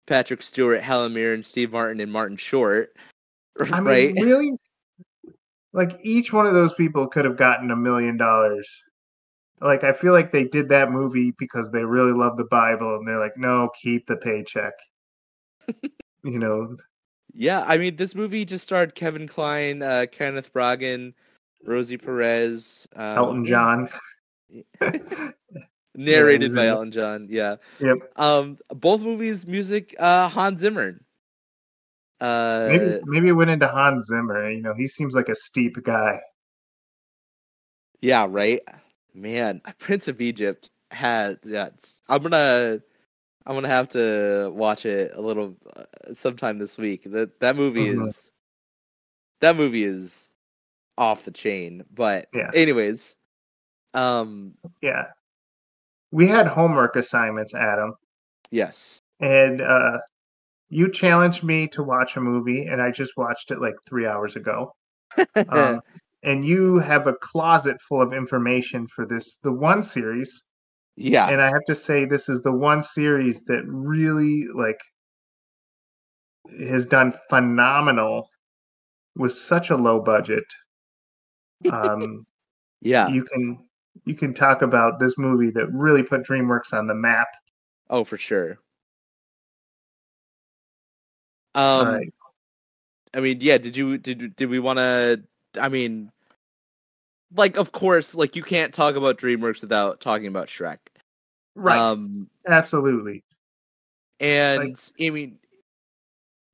[0.06, 2.96] Patrick Stewart, Helen Mirren, Steve Martin, and Martin Short.
[3.72, 4.14] I mean, right?
[4.22, 4.52] really?
[5.74, 8.68] Like each one of those people could have gotten a million dollars.
[9.62, 13.08] Like I feel like they did that movie because they really love the Bible and
[13.08, 14.74] they're like, no, keep the paycheck.
[16.24, 16.78] you know,
[17.34, 21.14] Yeah, I mean, this movie just starred Kevin Kline, uh, Kenneth Branagh,
[21.66, 23.90] Rosie Perez, um, Elton John.
[25.96, 26.68] narrated he's by.
[26.68, 27.28] Elton John.
[27.30, 27.58] Yeah.
[27.80, 27.98] Yep.
[28.16, 31.00] Um, both movies, music, uh, Hans Zimmer.
[32.20, 34.50] Uh, Maybe maybe it went into Hans Zimmer.
[34.50, 36.20] You know, he seems like a steep guy.
[38.02, 38.62] yeah, right.
[39.14, 41.40] Man, Prince of Egypt had.
[41.44, 41.70] Yeah,
[42.08, 42.80] I'm gonna,
[43.46, 47.04] I'm gonna have to watch it a little uh, sometime this week.
[47.06, 48.08] That that movie Mhm.
[48.08, 48.32] is,
[49.42, 50.30] that movie is
[50.98, 51.84] off the chain.
[51.94, 52.52] But Yeah.
[52.54, 53.16] anyways,
[53.94, 55.06] um, Yeah.
[56.16, 57.94] We had homework assignments, Adam,
[58.50, 59.98] yes, and uh
[60.70, 64.38] you challenged me to watch a movie and I just watched it like 3 hours
[64.38, 64.72] ago.
[65.50, 65.82] um,
[66.24, 70.42] and you have a closet full of information for this the one series.
[70.96, 74.80] Yeah, and i have to say this is the one series that really like
[76.58, 78.30] has done phenomenal
[79.18, 80.46] with such a low budget.
[81.70, 82.26] Um
[82.82, 83.08] yeah.
[83.10, 83.65] you can
[84.04, 87.28] you can talk about this movie that really put dreamworks on the map
[87.90, 88.58] Oh, for sure.
[91.54, 92.14] Um, right
[93.14, 93.58] I mean, yeah.
[93.58, 95.24] Did you did did we want to?
[95.60, 96.12] I mean,
[97.34, 100.80] like, of course, like you can't talk about DreamWorks without talking about Shrek.
[101.56, 103.24] right Um, absolutely
[104.20, 105.40] and I mean,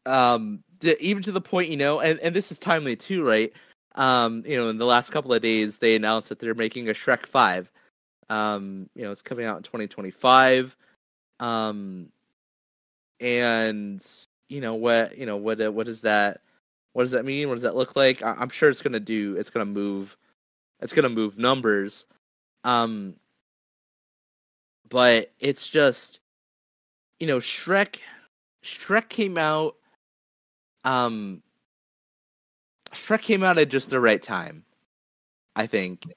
[0.05, 0.63] um,
[0.99, 3.51] even to the point, you know, and and this is timely too, right?
[3.95, 6.93] Um, you know, in the last couple of days, they announced that they're making a
[6.93, 7.71] Shrek Five.
[8.29, 10.75] Um, you know, it's coming out in 2025.
[11.39, 12.09] Um,
[13.19, 14.05] and
[14.49, 16.41] you know what, you know what, what does that,
[16.93, 17.47] what does that mean?
[17.47, 18.21] What does that look like?
[18.23, 19.35] I- I'm sure it's gonna do.
[19.37, 20.17] It's gonna move.
[20.81, 22.05] It's gonna move numbers.
[22.63, 23.15] Um,
[24.89, 26.19] but it's just,
[27.19, 27.97] you know, Shrek.
[28.63, 29.75] Shrek came out.
[30.83, 31.41] Um,
[32.93, 34.63] Shrek came out at just the right time.
[35.55, 36.07] I think.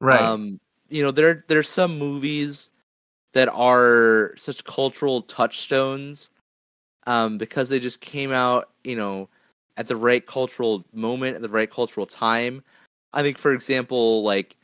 [0.00, 2.70] right Um, you know, there there's some movies
[3.32, 6.30] that are such cultural touchstones,
[7.06, 9.28] um, because they just came out, you know,
[9.76, 12.62] at the right cultural moment, at the right cultural time.
[13.12, 14.56] I think, for example, like,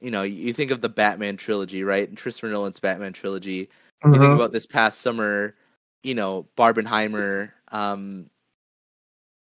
[0.00, 2.08] you know, you think of the Batman trilogy, right?
[2.08, 3.68] And Christopher Nolan's Batman trilogy.
[4.10, 4.34] You think Mhm.
[4.34, 5.54] about this past summer,
[6.02, 8.30] you know, Barbenheimer, um,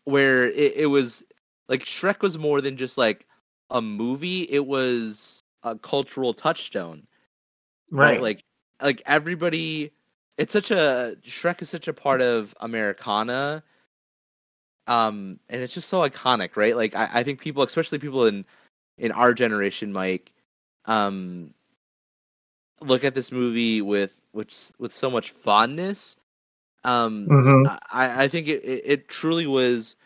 [0.04, 1.24] where it, it was
[1.68, 3.26] like Shrek was more than just like
[3.70, 7.06] a movie; it was a cultural touchstone,
[7.90, 8.44] right Like,
[8.82, 9.92] like everybody,
[10.38, 13.62] it's such a Shrek is such a part of Americana,
[14.86, 16.76] um, and it's just so iconic, right?
[16.76, 18.44] Like, I, I think people, especially people in
[18.98, 20.32] in our generation, Mike,
[20.86, 21.54] um,
[22.80, 26.16] look at this movie with with with so much fondness.
[26.84, 27.78] Um, Mhm.
[27.92, 29.96] I, I think it, it, truly was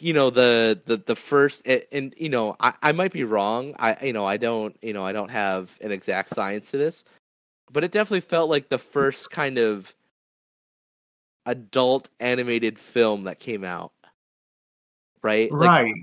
[0.00, 3.74] you know the the the first and, and you know I, I might be wrong
[3.78, 7.04] i you know i don't you know i don't have an exact science to this
[7.72, 9.92] but it definitely felt like the first kind of
[11.46, 13.92] adult animated film that came out
[15.22, 15.94] right like, right.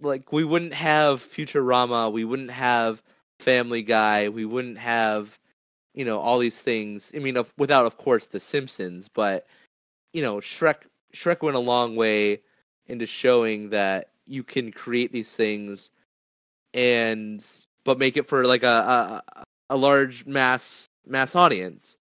[0.00, 3.02] like we wouldn't have futurama we wouldn't have
[3.40, 5.38] family guy we wouldn't have
[5.94, 9.46] you know all these things i mean of, without of course the simpsons but
[10.12, 10.82] you know shrek
[11.14, 12.40] shrek went a long way
[12.86, 15.90] into showing that you can create these things
[16.74, 17.44] and
[17.84, 21.96] but make it for like a a, a large mass mass audience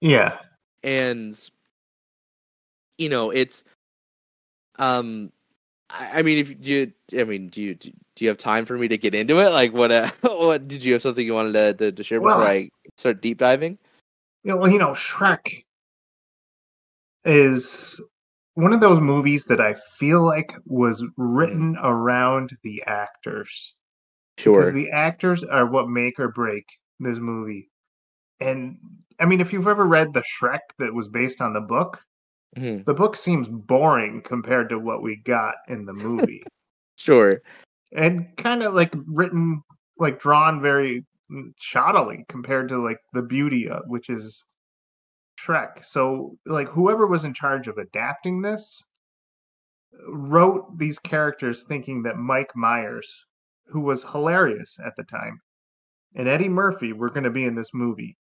[0.00, 0.38] Yeah.
[0.82, 1.50] and
[2.98, 3.64] you know it's
[4.78, 5.30] um
[5.90, 8.88] i, I mean if you i mean do you do you have time for me
[8.88, 11.74] to get into it like what uh, what did you have something you wanted to,
[11.74, 13.78] to, to share before i start deep diving
[14.46, 15.64] Yeah, well, you know, Shrek
[17.24, 18.00] is
[18.54, 23.74] one of those movies that I feel like was written around the actors.
[24.38, 26.64] Sure, because the actors are what make or break
[27.00, 27.68] this movie.
[28.38, 28.78] And
[29.18, 32.00] I mean, if you've ever read the Shrek that was based on the book,
[32.56, 32.84] Mhm.
[32.84, 36.42] the book seems boring compared to what we got in the movie.
[36.96, 37.40] sure
[37.92, 39.62] and kind of like written,
[39.98, 44.44] like drawn very mm, shoddily compared to like the beauty of which is
[45.40, 45.84] Shrek.
[45.84, 48.82] So, like, whoever was in charge of adapting this
[50.08, 53.24] wrote these characters thinking that Mike Myers,
[53.66, 55.40] who was hilarious at the time,
[56.14, 58.16] and Eddie Murphy were going to be in this movie.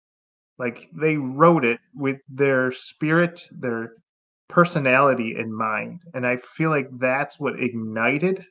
[0.58, 3.94] Like, they wrote it with their spirit, their
[4.50, 6.02] personality in mind.
[6.14, 8.44] And I feel like that's what ignited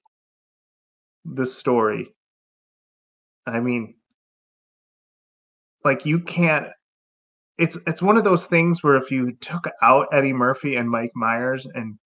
[1.25, 2.13] the story.
[3.45, 3.95] I mean,
[5.83, 6.67] like, you can't
[7.59, 11.11] it's it's one of those things where if you took out Eddie Murphy and Mike
[11.15, 11.99] Myers and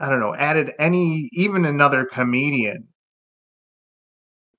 [0.00, 2.88] I don't know, added any even another comedian,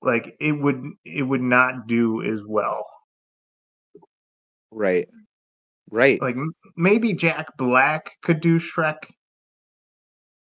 [0.02, 2.86] like it would it would not do as well.
[4.70, 5.08] right
[5.92, 6.36] right Like
[6.76, 8.96] maybe Jack Black could do Shrek,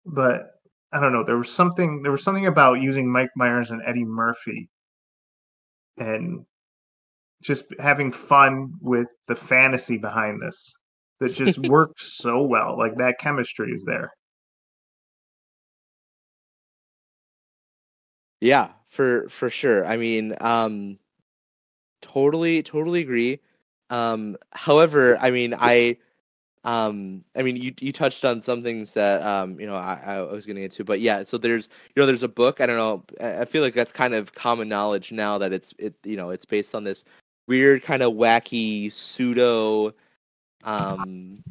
[0.06, 0.50] but
[0.92, 1.24] I don't know.
[1.24, 4.68] There was something there was something about using Mike Myers and Eddie Murphy
[5.98, 6.44] and
[7.42, 10.74] just having fun with the fantasy behind this
[11.20, 12.78] that just worked so well.
[12.78, 14.12] Like that chemistry is there.
[18.40, 19.84] Yeah, for for sure.
[19.86, 20.98] I mean, um
[22.02, 23.40] totally totally agree.
[23.90, 25.98] Um however, I mean, I
[26.64, 30.22] um I mean, you you touched on some things that um you know, I I
[30.22, 33.04] was getting into, but yeah, so there's you know, there's a book, I don't know,
[33.20, 36.46] I feel like that's kind of common knowledge now that it's it you know, it's
[36.46, 37.04] based on this
[37.48, 39.92] weird kind of wacky pseudo
[40.64, 41.42] um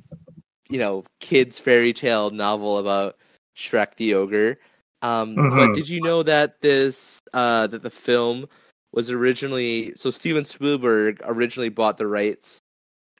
[0.69, 3.17] you know, kids fairy tale novel about
[3.55, 4.59] Shrek the ogre.
[5.01, 5.73] Um, but Mhm.
[5.73, 8.47] did you know that this uh, that the film
[8.91, 12.59] was originally so Steven Spielberg originally bought the rights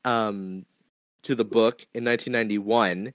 [0.06, 0.66] um,
[1.24, 3.14] to the book in 1991.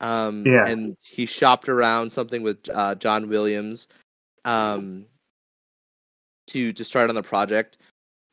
[0.00, 0.64] Um, Yeah.
[0.66, 3.88] and he shopped around something with uh, John Williams
[4.44, 5.06] um,
[6.48, 7.76] to to start on the project,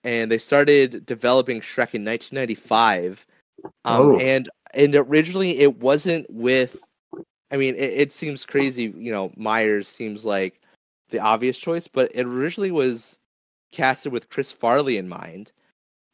[0.03, 3.25] and they started developing Shrek in 1995.
[3.85, 4.17] Um, Oh.
[4.19, 6.81] and and originally it wasn't with
[7.51, 8.93] I mean, it, it seems crazy.
[8.97, 10.61] You know, Myers seems like
[11.09, 13.19] the obvious choice, but it originally was
[13.71, 15.51] casted with Chris Farley in mind,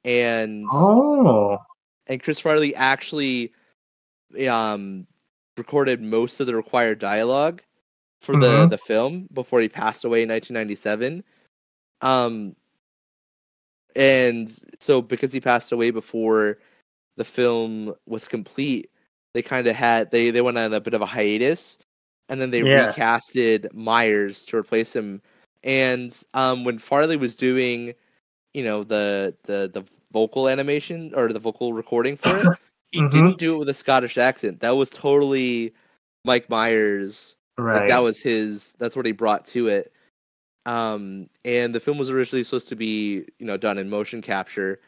[0.04, 1.58] and Oh,
[2.08, 3.54] and Chris Farley actually
[4.50, 5.08] um
[5.58, 7.62] recorded most of the required dialogue
[8.22, 8.70] for the Mhm.
[8.70, 11.24] the film before he passed away in 1997.
[12.02, 12.56] Um,
[13.96, 16.58] and so because he passed away before
[17.18, 18.89] the film was complete,
[19.34, 21.78] they kind of had they they went on a bit of a hiatus,
[22.30, 22.92] and then they Yeah.
[22.92, 25.22] recasted Myers to replace him.
[25.63, 27.93] And um, when Farley was doing,
[28.54, 32.52] you know, the the the vocal animation or the vocal recording for it,
[32.91, 33.04] he Mhm.
[33.04, 34.62] didn't do it with a Scottish accent.
[34.62, 35.73] That was totally
[36.26, 37.73] Mike Myers right.
[37.73, 39.91] like that was his that's what he brought to it
[40.65, 44.80] um and the film was originally supposed to be you know done in motion capture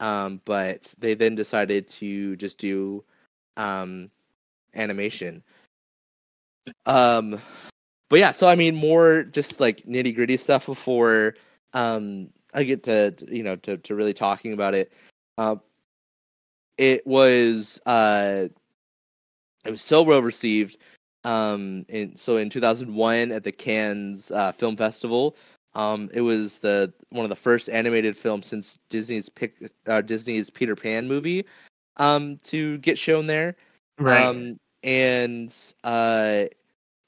[0.00, 3.02] um but they then decided to just do
[3.56, 4.10] um
[4.74, 5.42] animation
[6.86, 7.38] um
[8.08, 11.34] but yeah so i mean more just like nitty gritty stuff before
[11.72, 14.92] um i get to you know to, to really talking about it
[15.38, 15.56] uh,
[16.78, 18.46] it was uh
[19.64, 20.78] it was so well received
[21.24, 25.36] um in so in 2001 at the Cannes uh, Film Festival
[25.74, 30.50] um it was the one of the first animated films since Disney's pick uh, Disney's
[30.50, 31.44] Peter Pan movie
[31.96, 33.56] um to get shown there
[33.98, 34.22] right.
[34.22, 35.54] um and
[35.84, 36.44] uh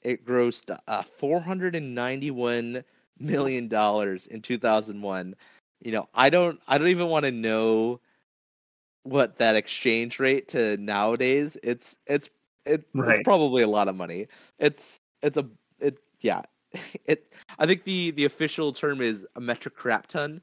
[0.01, 2.83] it grossed uh, 491
[3.19, 5.35] million dollars in 2001.
[5.81, 7.99] You know, I don't I don't even want to know
[9.03, 11.57] what that exchange rate to nowadays.
[11.63, 12.29] It's it's
[12.65, 13.17] it, Right.
[13.17, 14.27] it's probably a lot of money.
[14.59, 15.45] It's it's a
[15.79, 16.41] it yeah.
[17.05, 20.41] It I think the the official term is a metric crap ton.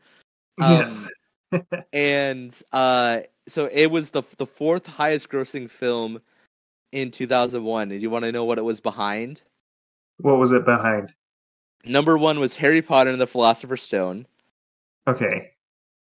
[0.57, 1.07] yes.
[1.07, 1.09] Um,
[1.93, 6.21] and uh so it was the the fourth highest grossing film
[6.93, 9.43] in 2001 and you want to know what it was behind
[10.19, 11.13] What was it behind?
[11.85, 14.27] number one was harry potter and the philosopher's stone
[15.09, 15.53] Okay.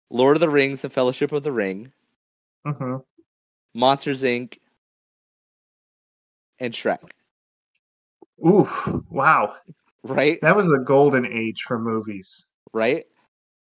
[0.10, 1.92] lord of the rings the fellowship of the ring
[2.66, 2.98] hmm
[3.74, 4.58] monsters inc
[6.60, 7.00] and shrek
[8.46, 8.88] Oof.
[9.10, 9.56] Wow.
[10.04, 12.46] right That was a golden age for movies.
[12.74, 13.06] right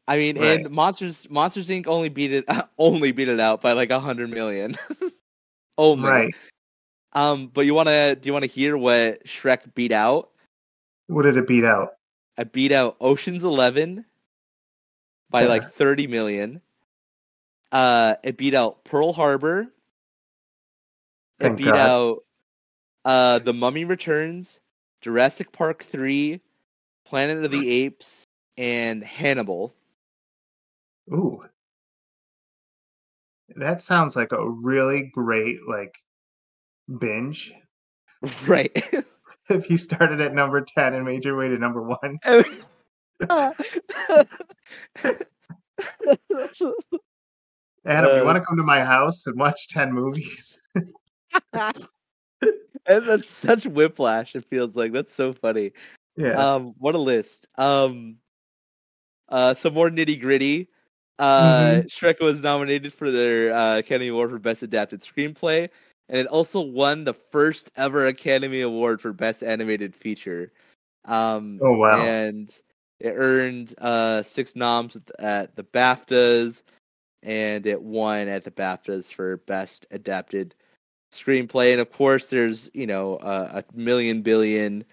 [0.09, 0.61] i mean Right.
[0.65, 2.45] and monsters monsters inc only beat it
[2.79, 4.77] only beat it out by like a hundred million
[5.79, 6.35] only Right.
[7.13, 10.31] Um but you want to do you want to hear what shrek beat out
[11.09, 11.95] What did it beat out?
[12.39, 14.05] I beat out Ocean's Eleven
[15.31, 15.49] by Yeah.
[15.49, 16.61] like thirty million.
[17.73, 19.61] Uh, it beat out Pearl Harbor.
[19.63, 19.69] It
[21.39, 21.77] Thank beat God.
[21.77, 22.25] out
[23.05, 24.61] uh, The Mummy Returns,
[25.01, 26.41] Jurassic Park Three,
[27.05, 28.25] Planet of the Apes,
[28.57, 29.75] and Hannibal.
[31.13, 31.45] Ooh.
[33.57, 35.95] That sounds like a really great like
[36.99, 37.53] binge.
[38.47, 38.73] Right.
[39.49, 41.99] If you started at number 10 and made your way to number 1.
[47.87, 50.61] Adam, you Uh, want to come to my house and watch 10 movies?
[51.53, 51.75] and
[52.87, 54.37] that's such whiplash.
[54.37, 55.73] It feels like that's so funny.
[56.17, 56.33] yeah.
[56.55, 57.49] Um, what a list.
[57.57, 58.17] Um,
[59.29, 60.69] uh, some more nitty gritty.
[61.19, 65.69] Uh, Shrek was nominated for their uh, Academy Award for Best Adapted Screenplay,
[66.11, 70.53] and it also won the first ever Academy Award for Best Animated Feature.
[71.05, 72.05] Um, Oh, wow.
[72.05, 72.51] And
[72.99, 76.65] it earned uh, six noms at the, BAFTAs,
[77.23, 80.57] and it won at the BAFTAs for Best Adapted
[81.13, 81.71] Screenplay.
[81.71, 84.85] And of course, there's you know uh, a million billion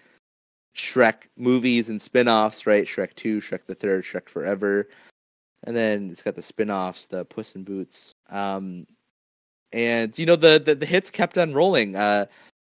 [0.76, 2.86] Shrek movies and spin-offs, right?
[2.86, 4.88] Shrek 2, Shrek the Third, Shrek Forever.
[5.64, 8.12] And then it's got the spin-offs, the Puss in Boots.
[8.30, 8.86] Um
[9.72, 11.96] and you know the, the the hits kept on rolling.
[11.96, 12.26] Uh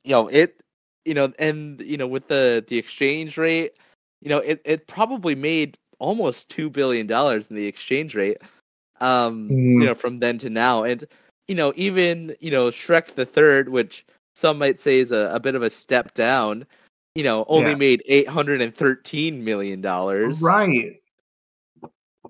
[0.04, 0.62] you know it
[1.04, 3.74] you know and you know with the the exchange rate,
[4.22, 8.38] you know it it probably made almost two billion dollars in the exchange rate.
[9.00, 9.86] Um, you Mm.
[9.86, 11.04] know from then to now, and
[11.48, 14.06] you know even you know Shrek the Third, which
[14.36, 16.66] some might say is a, a bit of a step down.
[17.14, 17.76] You know, only Yeah.
[17.76, 20.40] made eight hundred and thirteen million dollars.
[20.40, 21.00] Right.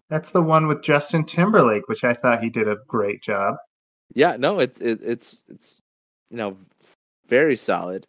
[0.08, 3.56] That's the one with Justin Timberlake, which I thought he did a great job.
[4.14, 5.80] Yeah, no, it's it, it's it's
[6.30, 6.56] you know
[7.28, 8.06] very solid.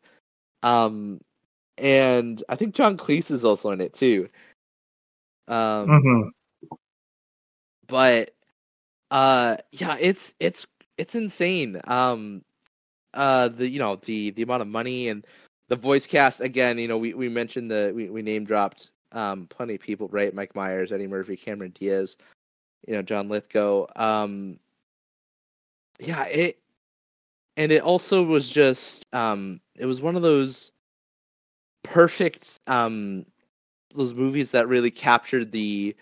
[0.64, 1.20] Um,
[1.78, 4.30] and I think John Cleese is also in it too.
[5.48, 6.30] Um, hmm
[7.88, 8.34] but
[9.12, 10.66] uh, yeah, it's it's
[10.98, 11.82] it's insane.
[11.86, 12.44] Um,
[13.14, 15.26] uh, the you know the the amount of money and
[15.70, 16.80] the voice cast again.
[16.80, 20.34] You know, we we mentioned the we we name dropped um plenty of people, right?
[20.36, 22.18] Mike Myers, Eddie Murphy, Cameron Diaz,
[22.88, 23.88] you know, John Lithgow.
[23.96, 24.60] Um,
[26.00, 26.60] yeah, it
[27.58, 30.73] and it also was just um it was one of those
[31.84, 33.26] perfect um
[33.94, 35.96] those movies that really captured the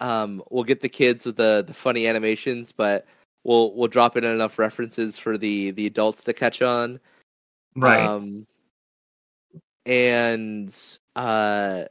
[0.00, 3.06] um we'll get the kids with the the funny animations but
[3.44, 6.98] we'll we'll drop in enough references for the the adults to catch on
[7.76, 8.16] Right.
[8.16, 8.46] um
[9.86, 11.84] and uh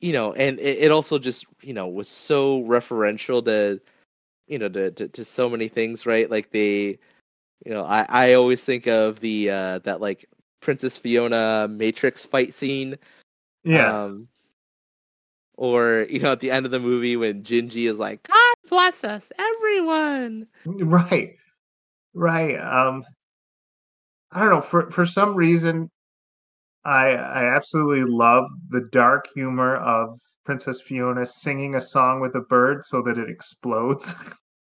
[0.00, 3.80] you know and it, it also just you know was so referential to
[4.48, 6.98] you know to, to to so many things right like they
[7.64, 10.26] you know i i always think of the uh that like
[10.62, 12.96] princess fiona matrix fight scene
[13.64, 14.04] yeah.
[14.04, 14.26] um
[15.56, 19.04] or you know at the end of the movie when gingy is like god bless
[19.04, 20.46] us everyone.
[20.64, 21.36] Right.
[22.14, 22.56] Right.
[22.56, 23.04] Um
[24.30, 25.90] I don't know, for for some reason
[26.84, 32.40] I I absolutely love the dark humor of Princess Fiona singing a song with a
[32.40, 34.12] bird so that it explodes.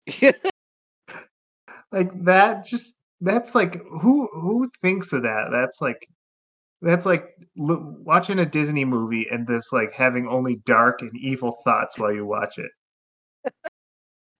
[1.93, 5.49] like that just that's like who who thinks of that?
[5.51, 6.09] That's like
[6.83, 11.59] that's like lo- watching a Disney movie and this like having only dark and evil
[11.65, 13.53] thoughts while you watch it.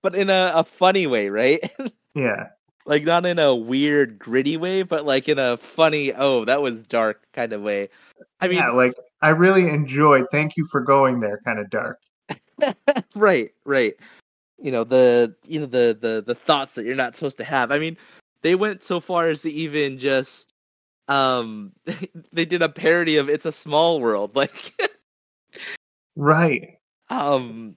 [0.03, 1.61] but in a, a funny way, right?
[2.13, 2.49] Yeah.
[2.87, 6.81] like not in a weird gritty way, but like in a funny, oh, that was
[6.81, 7.89] dark kind of way.
[8.41, 10.27] I mean, yeah, like I really enjoyed.
[10.33, 11.41] Thank you for going there.
[11.45, 12.01] Kind of dark.
[13.15, 13.95] right, right.
[14.59, 17.71] You know the you know the the the thoughts that you're not supposed to have.
[17.71, 17.97] I mean,
[18.43, 20.53] they went so far as to even just
[21.09, 21.73] um
[22.33, 24.75] they did a parody of It's a Small World, like
[26.17, 26.79] Right.
[27.09, 27.75] um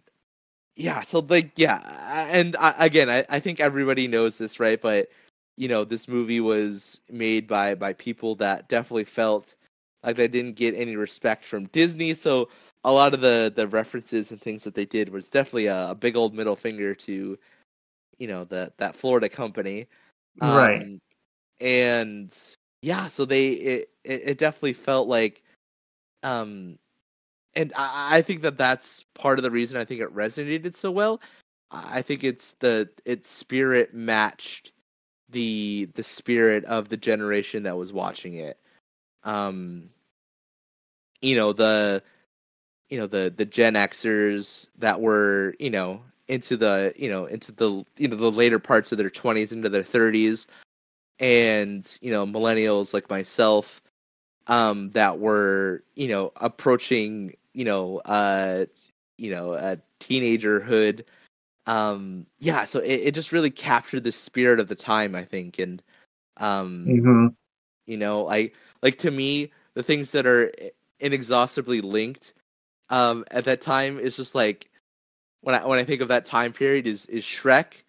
[0.75, 5.09] yeah so like yeah and I, again I, I think everybody knows this right but
[5.57, 9.55] you know this movie was made by by people that definitely felt
[10.03, 12.49] like they didn't get any respect from disney so
[12.83, 15.95] a lot of the the references and things that they did was definitely a, a
[15.95, 17.37] big old middle finger to
[18.17, 19.87] you know the that florida company
[20.41, 20.87] Right.
[20.87, 20.99] Um,
[21.59, 22.35] and
[22.81, 25.43] yeah so they it it definitely felt like
[26.23, 26.77] um
[27.55, 30.91] and I, I think that that's part of the reason I think it resonated so
[30.91, 31.21] well.
[31.71, 34.71] I think it's the its spirit matched
[35.29, 38.59] the the spirit of the generation that was watching it.
[39.23, 39.89] Um,
[41.21, 42.03] you know the
[42.89, 47.51] you know the the Gen Xers that were you know into the you know into
[47.51, 50.47] the you know the later parts of their 20s into their 30s
[51.19, 53.81] and you know millennials like myself
[54.47, 58.65] um that were you know approaching you know uh
[59.17, 61.03] you know a teenagerhood
[61.65, 65.59] um yeah so it, it just really captured the spirit of the time i think.
[65.59, 65.81] And
[66.37, 67.27] um hmm
[67.87, 68.51] you know i
[68.81, 70.51] like to me the things that are
[70.99, 72.33] inexhaustibly linked
[72.89, 74.69] um at that time is just like
[75.43, 77.83] when i when i think of that time period is is shrek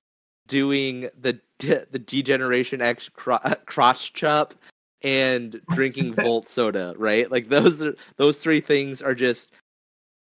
[0.48, 4.54] doing the de- the D-Generation X cro- crotch chop
[5.02, 7.30] and drinking Vault soda right?
[7.30, 9.52] Like those are those three things are just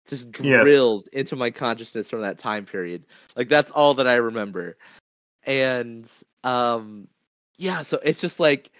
[0.07, 0.67] just Yes.
[0.67, 3.05] drilled into my consciousness from that time period.
[3.35, 4.77] Like that's all that i remember.
[5.43, 6.09] And
[6.43, 7.07] um
[7.57, 8.71] yeah so it's just like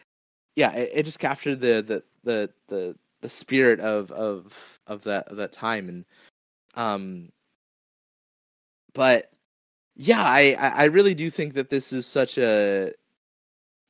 [0.56, 5.28] yeah it, it just captured the the the the the spirit of of of that
[5.30, 5.90] of that time.
[5.90, 6.06] And
[6.76, 7.30] um
[8.94, 9.32] but
[9.96, 12.94] yeah i i I really do think that this is such a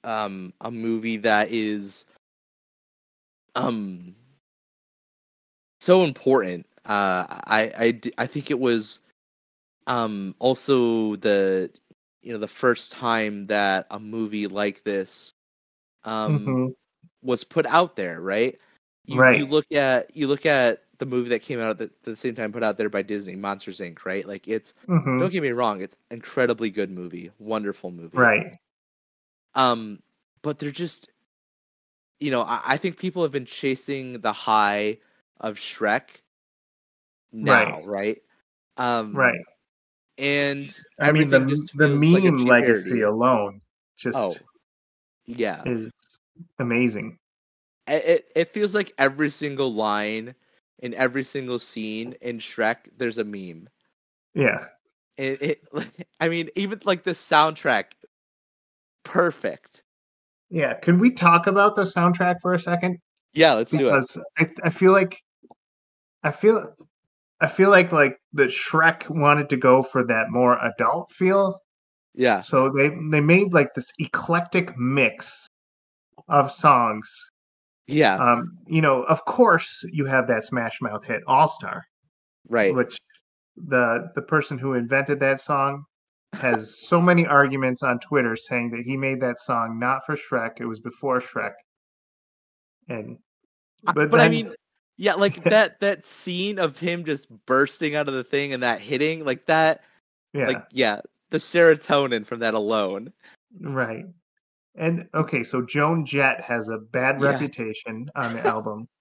[0.03, 2.05] um a movie that is
[3.55, 4.15] um
[5.79, 6.65] so important.
[6.85, 8.99] Uh i i think it was
[9.87, 11.69] um also the
[12.21, 15.33] you know the first time that a movie like this
[16.03, 16.73] um hmm
[17.23, 18.59] was put out there right?
[19.05, 19.43] You, Right.
[19.43, 22.35] you look at you look at the movie that came out at the, the same
[22.35, 24.05] time put out there by disney monsters inc.
[24.05, 24.27] right?
[24.27, 28.17] Like it's hmm don't get me wrong it's incredibly good movie wonderful movie.
[28.17, 28.57] Right.
[29.55, 30.01] um
[30.41, 31.09] but they're just
[32.19, 34.97] you know I, I think people have been chasing the high
[35.39, 36.21] of shrek
[37.31, 38.21] now right,
[38.77, 39.41] um Right.
[40.17, 41.39] and I mean, the
[41.73, 43.61] the feels like meme legacy alone
[43.97, 44.41] just oh
[45.25, 45.65] yeah.
[45.65, 45.91] is
[46.59, 47.17] amazing.
[47.87, 50.35] it it feels like every single line
[50.79, 53.67] in every single scene in shrek there's a meme
[54.33, 54.65] Yeah.
[55.17, 55.63] it, it
[56.19, 57.85] i mean even like the soundtrack
[59.03, 59.83] perfect
[60.49, 60.73] Yeah.
[60.75, 62.97] Can we talk about the soundtrack for a second?
[63.33, 65.17] yeah let's do it Because I, I feel like
[66.23, 66.73] I feel
[67.41, 71.59] I feel like like the Shrek wanted to go for that more adult feel.
[72.13, 75.47] yeah So they they made like this eclectic mix
[76.27, 77.09] of songs.
[77.87, 81.85] Yeah Um, you know, of course you have that Smash Mouth hit All Star,
[82.49, 82.97] right which
[83.55, 85.85] the the person who invented that song
[86.33, 90.59] has so many arguments on Twitter saying that he made that song not for Shrek,
[90.59, 91.53] it was before Shrek.
[92.89, 93.17] And
[93.83, 94.53] but, but, I mean,
[94.97, 98.81] yeah, like that that scene of him just bursting out of the thing and that
[98.81, 99.81] hitting, like that,
[100.33, 103.11] yeah, like yeah, the serotonin from that alone.
[103.61, 104.05] right.
[104.77, 107.31] And okay, so Joan Jett has a bad Yeah.
[107.31, 108.87] reputation on the album.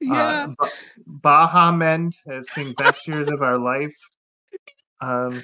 [0.00, 0.70] Yeah, Uh, ba-
[1.06, 3.94] Baha Men uh, sing "Best Years of Our Life."
[5.00, 5.42] Um,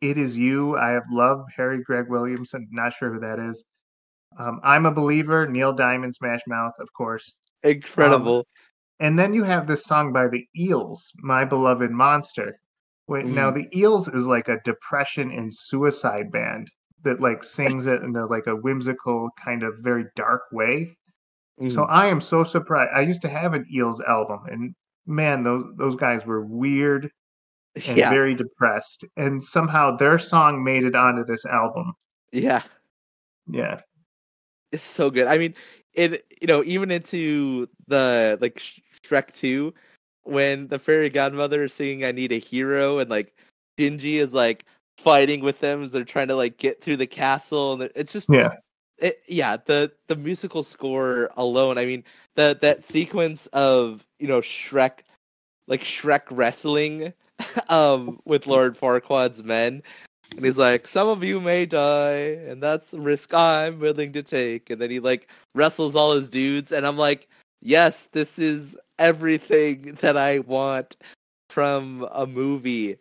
[0.00, 0.76] it is you.
[0.76, 2.54] I have loved Harry Gregson-Williams.
[2.70, 3.64] Not sure who that is.
[4.38, 5.46] Um, I'm a believer.
[5.48, 7.34] Neil Diamond, Smash Mouth, of course.
[7.64, 8.46] incredible.
[9.00, 12.58] And then you have this song by the Eels, "My Beloved Monster,"
[13.08, 16.70] Wait, now the Eels is like a depression and suicide band
[17.04, 20.96] that like sings it in a like a whimsical kind of very dark way.
[21.68, 21.86] So Mm.
[21.90, 22.90] I am so surprised.
[22.94, 24.74] I used to have an Eels album, and
[25.06, 27.10] man, those those guys were weird
[27.86, 29.04] and yeah, very depressed.
[29.16, 31.94] And somehow their song made it onto this album.
[32.32, 32.62] yeah,
[33.46, 33.80] Yeah,
[34.72, 35.26] it's so good.
[35.26, 35.54] I mean,
[35.94, 38.60] it you know even into the like
[39.04, 39.74] Shrek two,
[40.24, 43.34] when the fairy godmother is singing "I Need a Hero" and like
[43.78, 44.64] Gingy is like
[44.98, 48.28] fighting with them as they're trying to like get through the castle, and it's just
[48.30, 48.54] yeah,
[49.02, 52.04] it, yeah the the musical score alone i mean
[52.36, 55.00] that that sequence of you know shrek
[55.66, 57.12] like shrek wrestling
[57.68, 59.82] um with lord farquaad's men
[60.36, 64.22] and he's like some of you may die and that's a risk i'm willing to
[64.22, 67.28] take and then he like wrestles all his dudes and i'm like
[67.60, 70.96] yes this is everything that i want
[71.50, 72.96] from a movie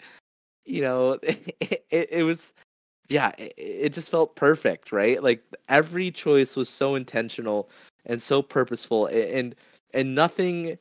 [0.71, 2.53] you know it, it, it was
[3.09, 5.23] yeah it, it just felt perfect right?
[5.23, 7.69] Like every choice was so intentional
[8.05, 9.55] and so purposeful and
[9.93, 10.77] and nothing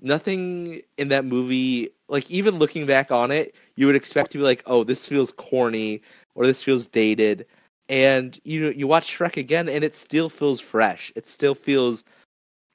[0.00, 4.44] nothing in that movie like even looking back on it you would expect to be
[4.44, 6.02] like oh this feels corny
[6.34, 7.46] or this feels dated
[7.88, 11.12] and you you watch Shrek again and it still feels fresh.
[11.16, 12.04] It still feels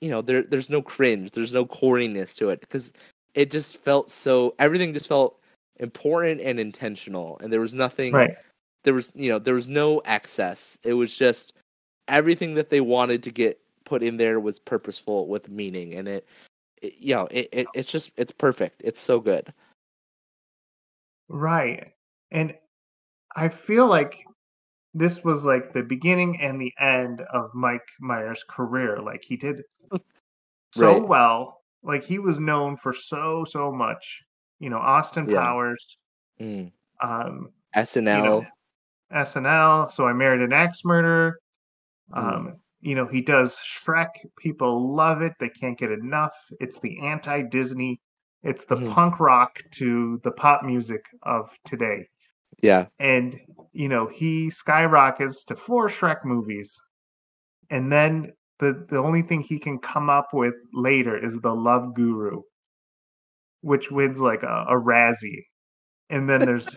[0.01, 2.93] you know there there's no cringe there's no corniness to it because
[3.34, 5.37] it just felt so everything just felt
[5.80, 8.36] important and intentional and there was nothing right.
[8.84, 11.53] there was you know there was no excess it was just
[12.07, 16.28] everything that they wanted to get put in there was purposeful with meaning and it,
[16.82, 19.53] it you know it, it it's just it's perfect it's so good
[21.30, 21.93] Right.
[22.32, 22.55] And
[23.36, 24.25] I feel like
[24.93, 28.99] this was like the beginning and the end of Mike Myers' career.
[29.01, 29.63] Like he did
[30.73, 31.07] so Right.
[31.07, 31.61] well.
[31.84, 34.23] Like he was known for so so much.
[34.60, 35.38] You know, Austin Yeah.
[35.38, 35.97] Powers,
[36.39, 36.72] mm.
[37.01, 38.45] um, snl you know,
[39.12, 39.91] SNL.
[39.91, 41.39] So I married an axe murder.
[42.14, 42.34] Mm.
[42.36, 44.10] Um, you know, he does Shrek.
[44.38, 45.34] People love it.
[45.39, 46.34] They can't get enough.
[46.60, 47.99] It's the anti Disney.
[48.43, 48.91] It's the Mhm.
[48.91, 52.08] punk rock to the pop music of today.
[52.64, 53.39] yeah and
[53.74, 56.80] you know he skyrockets to four Shrek movies,
[57.70, 61.93] and then the the only thing he can come up with later is the Love
[61.95, 62.41] Guru,
[63.68, 65.43] which wins like a, a Razzie,
[66.09, 66.70] and then there's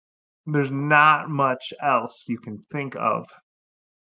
[0.46, 3.26] there's not much else you can think of.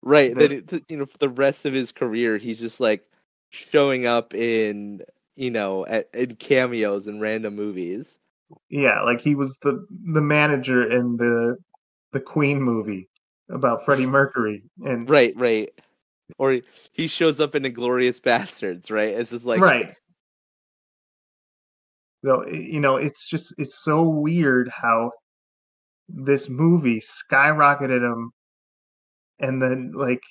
[0.02, 3.04] right it, you know for the rest of his career he's just like
[3.50, 5.00] showing up in
[5.36, 8.18] you know at, in cameos in random movies
[8.70, 11.56] Yeah, like he was the the manager in the
[12.12, 13.08] the Queen movie
[13.50, 15.70] about Freddie Mercury, and right right
[16.38, 16.62] or he,
[16.92, 19.14] he shows up in Inglourious Basterds, right?
[19.14, 19.94] It's just like right.
[22.24, 25.12] So eh, you know, it's just it's so weird how
[26.08, 28.32] this movie skyrocketed him,
[29.40, 30.22] and then like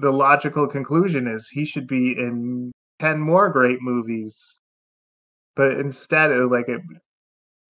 [0.00, 4.58] the logical conclusion is he should be in ten more great movies,
[5.56, 6.82] but instead, it, like it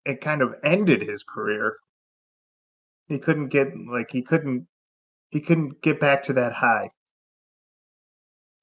[0.04, 1.76] it kind of ended his career.
[3.08, 4.66] He couldn't get like he couldn't
[5.30, 6.90] he couldn't get back to that high.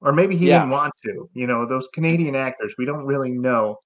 [0.00, 0.58] Or maybe he Yeah.
[0.58, 1.28] didn't want to.
[1.34, 3.78] You know, those Canadian actors, we don't really know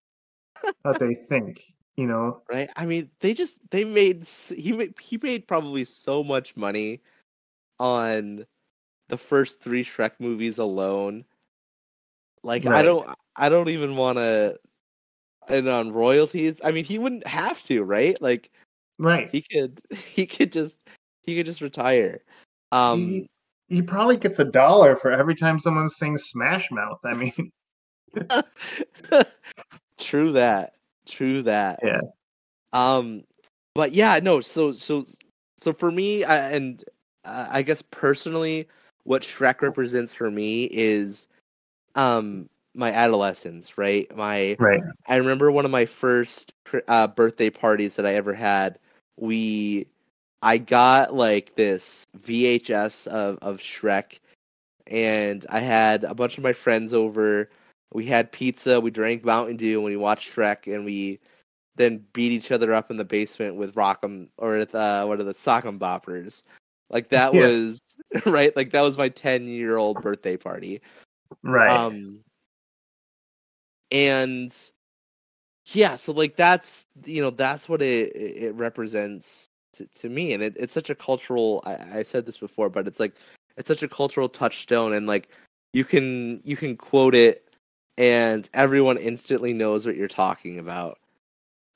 [0.82, 1.62] what they think.
[1.96, 2.70] You know, right?
[2.74, 7.02] I mean, they just they made he made he made probably so much money
[7.78, 8.46] on
[9.08, 11.24] the first three Shrek movies alone.
[12.42, 14.56] Like I don't I don't even want to
[15.48, 16.60] and on royalties.
[16.64, 18.20] I mean, he wouldn't have to, right?
[18.22, 18.50] Like
[18.98, 19.28] right?
[19.30, 20.80] he could he could just
[21.22, 22.22] he could just retire.
[22.72, 23.30] Um he,
[23.68, 27.00] he probably gets a dollar for every time someone sings Smash Mouth.
[27.04, 27.52] I mean,
[30.02, 30.74] true that.
[31.06, 31.80] True that.
[31.82, 32.00] Yeah.
[32.72, 33.24] Um
[33.74, 35.04] but yeah, no, so so
[35.58, 36.84] so for me I, and
[37.24, 38.68] uh, I guess personally
[39.04, 41.26] what Shrek represents for me is
[41.94, 44.14] um my adolescence, right?
[44.16, 44.82] My right?
[45.06, 46.52] I remember one of my first
[46.88, 48.78] uh, birthday parties that I ever had.
[49.18, 49.86] We,
[50.42, 54.20] I got like this VHS of of Shrek,
[54.86, 57.48] and I had a bunch of my friends over.
[57.92, 61.20] We had pizza, we drank Mountain Dew, and we watched Shrek, and we
[61.76, 65.24] then beat each other up in the basement with Rock'em or with uh, what are
[65.24, 66.44] the Sock'em Boppers.
[66.90, 67.40] Like that Yeah.
[67.40, 67.80] was
[68.26, 68.54] right.
[68.56, 70.80] Like that was my ten year old birthday party.
[71.42, 71.70] Right.
[71.70, 72.20] Um,
[73.90, 74.54] and
[75.66, 80.42] yeah, so like that's you know that's what it it represents to, to me, and
[80.42, 81.62] it, it's such a cultural.
[81.64, 83.14] I, I said this before, but it's like
[83.56, 85.28] it's such a cultural touchstone, and like
[85.72, 87.51] you can you can quote it,
[87.98, 90.98] and everyone instantly knows what you're talking about,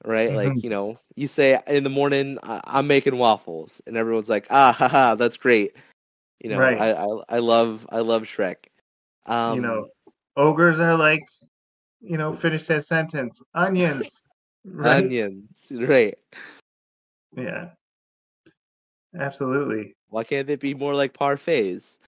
[0.04, 0.34] right?
[0.34, 0.62] Like Mhm.
[0.62, 4.72] you know, you say in the morning I- I'm making waffles, and everyone's like, ah,
[4.72, 5.72] haha, that's great.
[6.40, 6.78] You know, Right.
[6.78, 8.56] I, I I love I love Shrek.
[9.26, 9.88] Um, you know,
[10.36, 11.22] ogres are like,
[12.00, 13.42] you know, finish that sentence.
[13.54, 14.22] Onions.
[14.64, 15.04] Right?
[15.04, 16.16] onions, right?
[17.36, 17.70] Yeah.
[19.18, 19.94] Absolutely.
[20.08, 21.98] Why can't they be more like parfaits?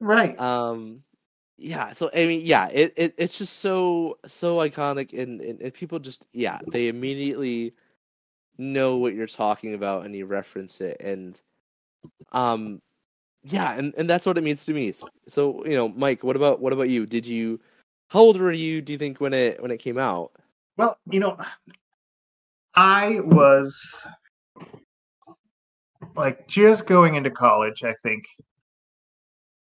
[0.00, 0.38] Right.
[0.38, 1.02] Um,
[1.58, 1.92] yeah.
[1.92, 5.98] So I mean, yeah, it, it it's just so so iconic, and, and and people
[5.98, 7.74] just yeah, they immediately
[8.56, 11.40] know what you're talking about, and you reference it, and
[12.32, 12.80] um,
[13.42, 14.92] yeah, and and that's what it means to me.
[15.26, 17.06] So you know, Mike, what about what about you?
[17.06, 17.60] Did you?
[18.08, 18.80] How old were you?
[18.80, 20.32] Do you think when it when it came out?
[20.76, 21.36] Well, you know,
[22.74, 24.06] I was
[26.14, 28.24] like just going into college, I think,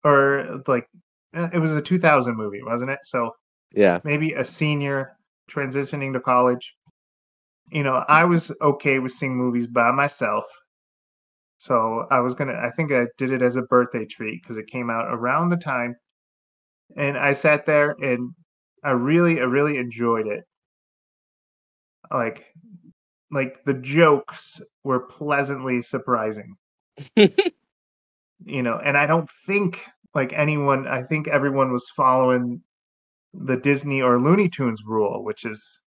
[0.03, 0.89] or like
[1.35, 3.01] Eh, it was a 2000 movie, wasn't it?
[3.05, 3.33] So
[3.73, 4.01] Yeah.
[4.05, 5.17] maybe a senior
[5.51, 6.77] transitioning to college.
[7.71, 10.45] You know, I was okay with seeing movies by myself.
[11.59, 12.55] So I was gonna.
[12.55, 15.57] I think I did it as a birthday treat because it came out around the
[15.57, 15.97] time,
[16.97, 18.35] and I sat there and
[18.85, 20.45] I really, I really enjoyed it.
[22.11, 22.47] Like,
[23.31, 26.57] like the jokes were pleasantly surprising.
[28.45, 29.81] you know, and I don't think
[30.15, 30.87] like anyone.
[30.87, 32.63] I think everyone was following
[33.33, 35.81] the Disney or Looney Tunes rule, which is,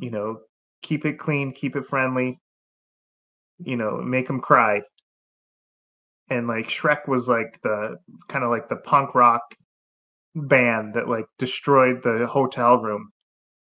[0.00, 0.40] you know,
[0.82, 2.40] keep it clean, keep it friendly,
[3.58, 4.82] you know, make them cry.
[6.30, 7.96] And like Shrek was like the
[8.28, 9.42] kind of like the punk rock
[10.34, 13.10] band that like destroyed the hotel room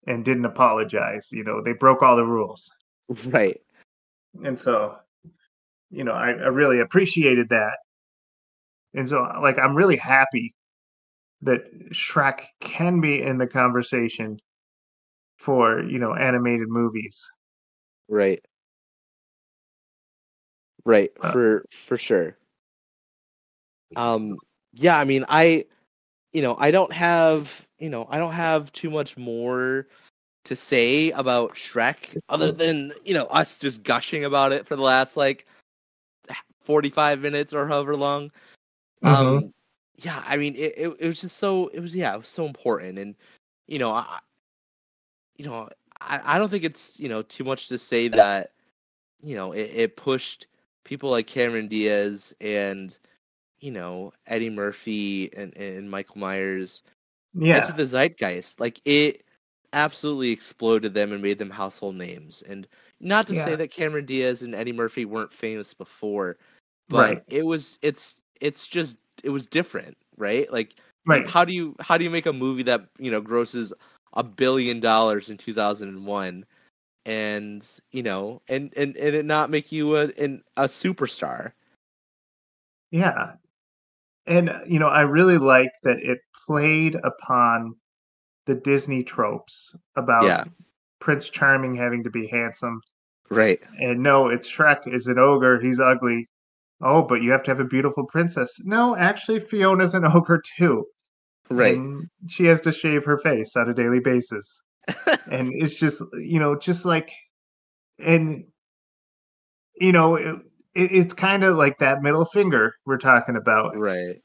[0.07, 1.27] and didn't apologize.
[1.31, 2.71] You know, they broke all the rules.
[3.25, 3.59] Right.
[4.43, 4.97] And so,
[5.91, 7.77] you know, I, I really appreciated that.
[8.93, 10.53] And so, like, I'm really happy
[11.41, 14.39] that Shrek can be in the conversation
[15.37, 17.29] for, you know, animated movies.
[18.07, 18.43] Right.
[20.85, 21.11] Right.
[21.21, 22.37] Uh, For for sure.
[23.95, 24.37] Um
[24.73, 25.65] yeah, I mean I
[26.33, 29.87] you know, I don't have, you know, I don't have too much more
[30.45, 34.81] to say about Shrek other than, you know, us just gushing about it for the
[34.81, 35.45] last like
[36.61, 38.31] 45 minutes or however long.
[39.03, 39.53] Um
[39.97, 42.45] yeah, I mean it, it it was just so it was yeah, it was so
[42.45, 43.15] important and
[43.67, 44.19] you know, I
[45.37, 45.69] you know,
[46.01, 48.51] I, I don't think it's, you know, too much to say that
[49.21, 50.47] you know, it, it pushed
[50.85, 52.97] people like Cameron Diaz and
[53.59, 56.83] you know Eddie Murphy and, and Michael Myers
[57.33, 57.51] Yeah.
[57.51, 58.59] into the zeitgeist.
[58.59, 59.23] Like it
[59.73, 62.43] absolutely exploded them and made them household names.
[62.43, 62.67] And
[62.99, 66.37] not to say that Cameron Diaz and Eddie Murphy weren't famous before,
[66.89, 67.23] but Right.
[67.27, 70.51] it was it's it's just it was different, right?
[70.53, 70.75] Like
[71.05, 71.33] Right.
[71.33, 73.73] how do you how do you make a movie that you know grosses
[74.13, 76.45] a billion dollars in 2001
[77.05, 81.53] and you know and and, and it not make you a an, a superstar
[82.91, 83.33] Yeah.
[84.27, 87.75] And, uh, you know, I really like that it played upon
[88.45, 90.45] the Disney tropes about Yeah.
[90.99, 92.81] Prince Charming having to be handsome.
[93.29, 95.59] right And no, it's Shrek is an ogre.
[95.59, 96.29] He's ugly.
[96.81, 98.51] Oh, but you have to have a beautiful princess.
[98.63, 100.85] No, actually, Fiona's an ogre too.
[101.49, 104.61] right And she has to shave her face on a daily basis.
[105.31, 107.09] and it's just, you know, just like,
[107.99, 108.43] and,
[109.75, 110.35] you know, it,
[110.75, 114.17] it, it's kind of like that middle finger we're talking about right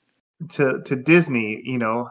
[0.50, 1.60] to to Disney.
[1.64, 2.08] You know,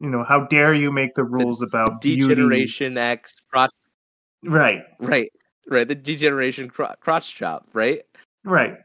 [0.00, 2.22] you know, how dare you make the rules about beauty?
[2.22, 3.70] D-Generation X crotch
[4.42, 5.30] Right, right
[5.68, 8.02] right the D-Generation cro- crotch chop right
[8.44, 8.78] right.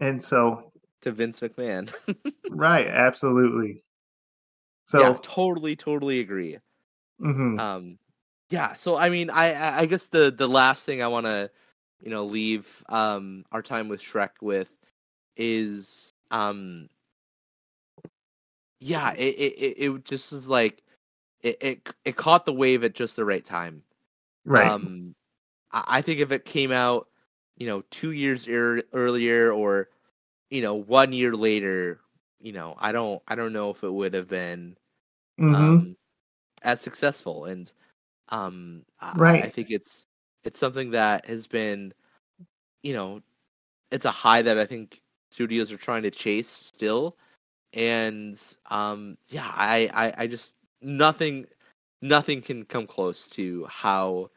[0.00, 0.72] And so,
[1.02, 1.92] to vince mcmahon.
[2.48, 3.84] Right, absolutely.
[4.86, 6.58] So, yeah totally totally agree.
[7.20, 7.98] Mhm, um
[8.50, 11.50] yeah so i mean i I- guess the the last thing i want to
[12.02, 14.72] you know leave um our time with shrek with
[15.36, 16.88] is um
[18.80, 20.82] yeah it it it, it just is like
[21.42, 23.82] it, it it caught the wave at just the right time.
[24.44, 25.14] Right, um
[25.72, 27.08] i, I think if it came out
[27.62, 29.90] you know two years ear earlier or
[30.50, 32.00] you know one year later
[32.40, 34.76] you know i don't i don't know if it would have been
[35.38, 35.96] mhm, um,
[36.62, 37.46] as successful.
[37.46, 37.72] And
[38.30, 40.06] um, I- I, think it's
[40.44, 41.94] it's something that has been,
[42.82, 43.22] you know,
[43.90, 45.00] it's a high that I think
[45.30, 47.16] studios are trying to chase still.
[47.74, 48.40] And
[48.70, 51.46] um, yeah, I, I I just nothing
[52.02, 54.30] nothing can come close to how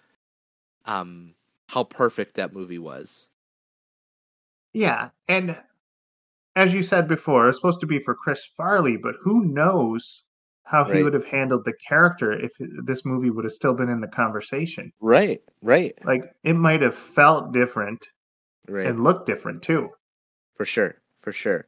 [0.86, 1.36] um
[1.68, 3.30] how perfect that movie was.
[4.74, 5.09] yeah.
[5.28, 5.57] And
[6.55, 10.24] as you said before, it's supposed to be for Chris Farley, but who knows
[10.63, 12.51] how he would have handled the character if
[12.86, 14.91] this movie would have still been in the conversation.
[14.99, 18.07] Right, right, Like it might have felt different
[18.68, 18.88] right.
[18.88, 19.89] and looked different too.
[20.55, 21.68] for sure, for sure.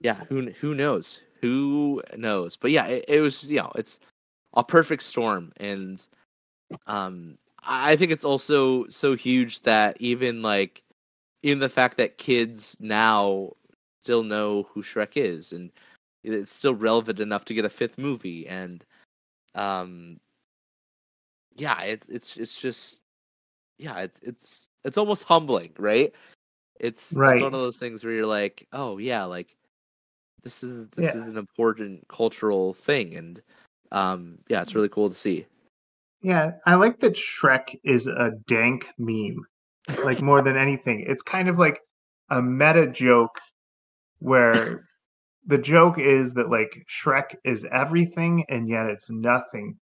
[0.00, 1.20] Yeah, who who knows?
[1.40, 2.56] Who knows?
[2.56, 4.00] But yeah, it, it was you know it's
[4.54, 6.06] a perfect storm, and
[6.86, 10.82] um, I think it's also so huge that even like
[11.42, 13.52] even the fact that kids now
[14.00, 15.70] still know who Shrek is, and
[16.24, 18.84] it's still relevant enough to get a fifth movie, and
[19.54, 20.20] um,
[21.56, 23.00] yeah, it's it's it's just
[23.78, 26.12] yeah, it's it's it's almost humbling, right?
[26.80, 27.34] It's Right.
[27.34, 29.56] it's one of those things where you're like, oh yeah, like
[30.42, 31.20] this is this Yeah.
[31.22, 33.40] is an important cultural thing, and
[33.92, 35.46] um, yeah, it's really cool to see.
[36.22, 39.44] Yeah, I like that Shrek is a dank meme.
[40.04, 41.04] Like more than anything.
[41.08, 41.80] It's kind of like
[42.30, 43.40] a meta joke
[44.20, 44.88] where
[45.46, 49.76] the joke is that like Shrek is everything and yet it's nothing.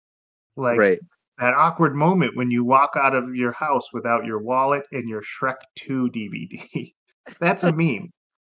[0.56, 1.00] Like right,
[1.38, 5.22] that awkward moment when you walk out of your house without your wallet and your
[5.22, 6.92] Shrek 2 DVD.
[7.40, 8.10] That's a meme.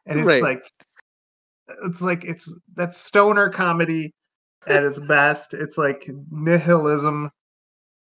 [0.07, 0.43] And it's Right.
[0.43, 0.62] like
[1.85, 4.12] it's like it's that's stoner comedy
[4.66, 5.55] at its best.
[5.55, 7.30] It's like nihilism,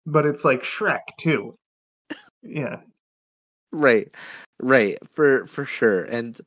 [0.05, 1.55] but it's like Shrek too.
[2.43, 2.77] Yeah.
[3.71, 4.09] right,
[4.59, 6.39] right, for for sure, and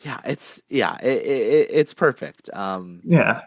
[0.00, 2.50] yeah, it's yeah, it, it it's perfect.
[2.52, 3.42] Um, Yeah.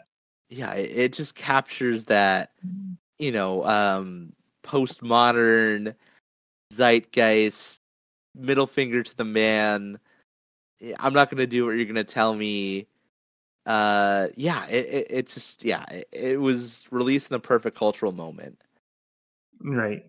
[0.50, 2.52] yeah, it, it just captures that,
[3.20, 5.94] you know, um, postmodern
[6.74, 7.80] zeitgeist,
[8.36, 10.00] middle finger to the man.
[11.00, 12.88] I'm not gonna do what you're gonna tell me.
[13.66, 18.12] Uh, yeah, it, it, it just yeah, it, it was released in the perfect cultural
[18.12, 18.62] moment.
[19.62, 20.04] Right.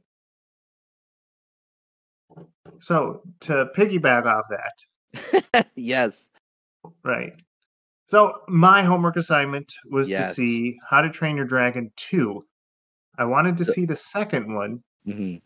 [2.81, 6.31] So to piggyback off that, yes.
[7.05, 7.35] right.
[8.09, 10.37] So my homework assignment was Yes.
[10.37, 12.45] to see How to Train Your Dragon 2.
[13.19, 15.37] I wanted to see the second one hmm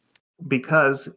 [0.48, 1.08] because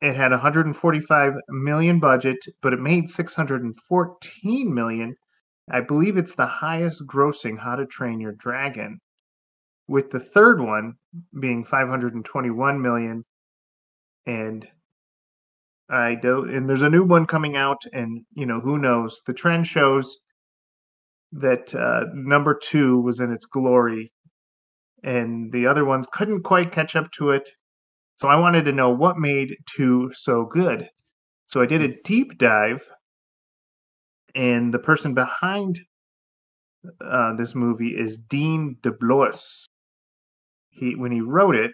[0.00, 5.16] it had 145 million budget, but it made 614 million.
[5.70, 9.00] I believe it's the highest grossing How to Train Your Dragon.
[9.88, 10.94] With the third one
[11.38, 13.24] being 521 million,
[14.26, 14.66] and
[15.90, 16.50] I don't.
[16.50, 19.22] And there's a new one coming out, and you know who knows.
[19.26, 20.18] The trend shows
[21.32, 24.12] that uh, number two was in its glory,
[25.02, 27.50] and the other ones couldn't quite catch up to it.
[28.20, 30.88] So I wanted to know what made two so good.
[31.48, 32.82] So I did a deep dive,
[34.34, 35.80] and the person behind
[37.00, 39.64] uh, this movie is Dean DeBlois.
[40.72, 41.72] He when he wrote it,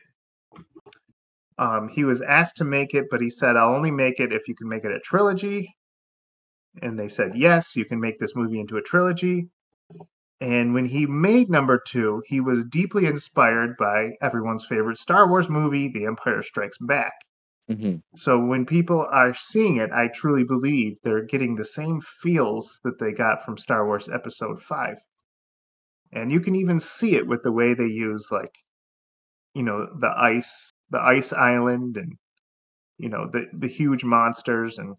[1.59, 4.49] um, he was asked to make it, but he said, "I'll only make it if
[4.49, 5.74] you can make it a trilogy."
[6.82, 9.49] And they said, "Yes, you can make this movie into a trilogy."
[10.40, 15.49] And when he made number two, he was deeply inspired by everyone's favorite Star Wars
[15.49, 17.12] movie, The Empire Strikes Back.
[17.68, 22.80] hmm So when people are seeing it, I truly believe they're getting the same feels
[22.84, 24.99] that they got from Star Wars Episode 5.
[26.12, 28.55] And you can even see it with the way they use like
[29.55, 32.16] you know, the ice, the ice island and
[32.99, 34.96] you know, the the huge monsters and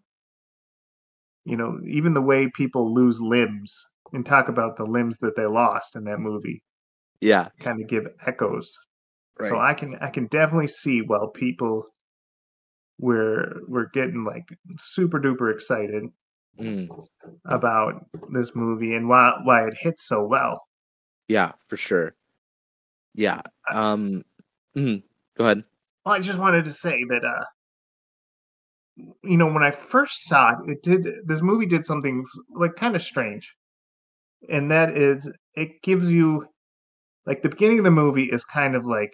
[1.44, 5.46] you know, even the way people lose limbs and talk about the limbs that they
[5.46, 6.62] lost in that movie
[7.20, 7.48] Yeah.
[7.60, 8.72] kind of give echoes.
[9.38, 9.50] Right.
[9.50, 11.86] So I can I can definitely see while people
[12.98, 14.46] were were getting like
[14.78, 16.04] super duper excited
[16.58, 16.90] Mm.
[17.46, 20.62] about this movie and why why it hit so well.
[21.28, 22.14] Yeah, for sure.
[23.14, 23.42] Yeah.
[23.70, 24.24] Um.
[24.74, 25.02] Mhm.
[25.36, 25.64] Go ahead.
[26.04, 27.44] Well, I just wanted to say that uh
[29.22, 32.94] you know when I first saw it, it did this movie did something like kind
[32.96, 33.54] of strange.
[34.48, 36.46] And that is it gives you
[37.26, 39.12] like the beginning of the movie is kind of like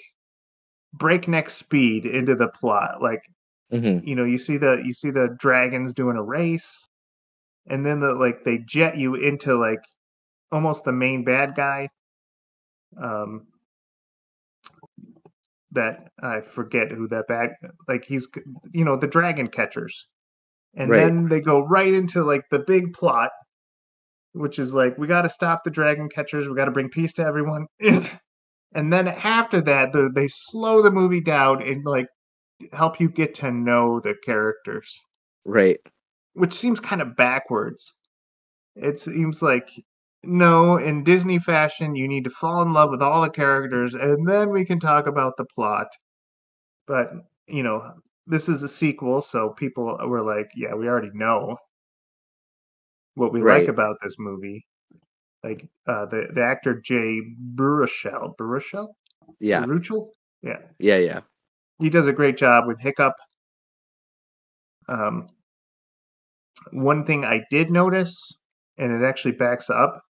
[0.95, 3.03] breakneck speed into the plot.
[3.03, 3.23] Like
[3.71, 6.89] hmm you know you see the you see the dragons doing a race
[7.67, 9.83] and then the like they jet you into like
[10.53, 11.89] almost the main bad guy
[13.03, 13.47] um
[15.77, 17.51] that i forget who that bad
[17.89, 18.29] like he's
[18.73, 20.09] you know the dragon catchers
[20.77, 20.99] and Right.
[20.99, 23.31] then they go right into like the big plot
[24.35, 27.13] which is like we got to stop the dragon catchers we got to bring peace
[27.15, 27.67] to everyone
[28.75, 32.09] and then after that the, they slow the movie down and like
[32.73, 34.99] help you get to know the characters
[35.45, 35.81] Right.
[36.35, 37.95] which seems kind of backwards.
[38.77, 39.71] It seems like
[40.25, 44.27] no, in Disney fashion, you need to fall in love with all the characters and
[44.29, 45.89] then we can talk about the plot.
[46.87, 47.13] But,
[47.47, 47.95] you know,
[48.27, 51.59] this is a sequel, so people were like, yeah, we already know
[53.15, 53.67] what we Right.
[53.67, 54.65] like about this movie.
[55.45, 57.21] like uh, the the actor Jay
[57.55, 58.89] Baruchel, Baruchel,
[59.41, 60.09] Yeah, Baruchel,
[60.43, 61.21] yeah, yeah, yeah.
[61.79, 63.15] he does a great job with Hiccup.
[64.89, 65.29] Um,
[66.73, 68.39] one thing I did notice,
[68.79, 70.03] and it actually backs up,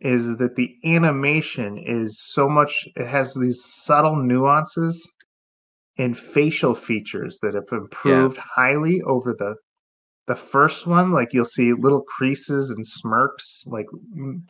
[0.00, 2.86] is that the animation is so much.
[2.96, 5.06] It has these subtle nuances
[5.98, 9.56] and facial features that have improved highly over the
[10.26, 11.12] the first one.
[11.12, 13.86] Like you'll see little creases and smirks, like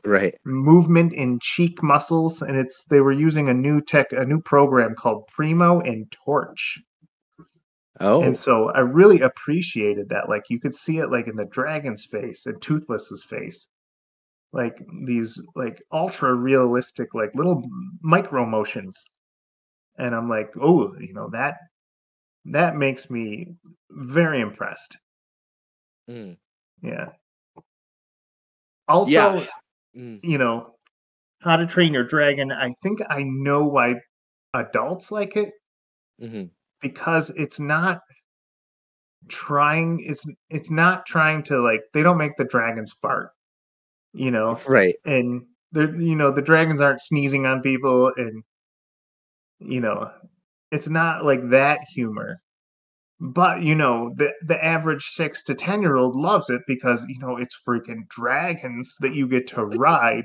[0.04, 0.34] Right.
[0.44, 4.94] movement in cheek muscles, and it's they were using a new tech, a new program
[4.94, 6.78] called Premo and Torch.
[8.00, 10.28] Oh, And so I really appreciated that.
[10.28, 13.66] Like you could see it like in the dragon's face and Toothless's face.
[14.52, 17.62] Like these like ultra realistic, like little
[18.02, 19.04] micro motions.
[19.98, 21.56] And I'm like, oh, you know, that
[22.46, 23.54] that makes me
[23.90, 24.96] very impressed.
[26.08, 26.36] Mm.
[26.82, 27.10] Yeah.
[28.88, 29.46] Also, Yeah.
[29.96, 30.20] Mm.
[30.22, 30.74] you know,
[31.40, 33.94] How to Train Your Dragon, I think I know why
[34.54, 35.52] adults like it
[36.20, 36.50] hmm
[36.82, 38.00] because it's not
[39.28, 43.30] trying it's it's not trying to like they don't make the dragons fart
[44.12, 44.96] you know Right.
[45.04, 45.42] and
[45.72, 48.42] they're you know the dragons aren't sneezing on people and
[49.60, 50.10] you know
[50.70, 52.40] it's not like that humor
[53.20, 57.18] but you know the the average six to ten year old loves it because you
[57.20, 60.24] know it's freaking dragons that you get to ride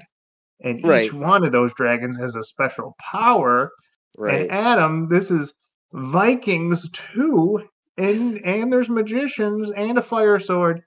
[0.64, 0.86] and Right.
[0.86, 3.72] each one of those dragons has a special power
[4.18, 4.50] Right.
[4.50, 5.54] and Adam, this is
[5.94, 7.62] Vikings too,
[7.98, 10.82] and and there's magicians and a fire sword.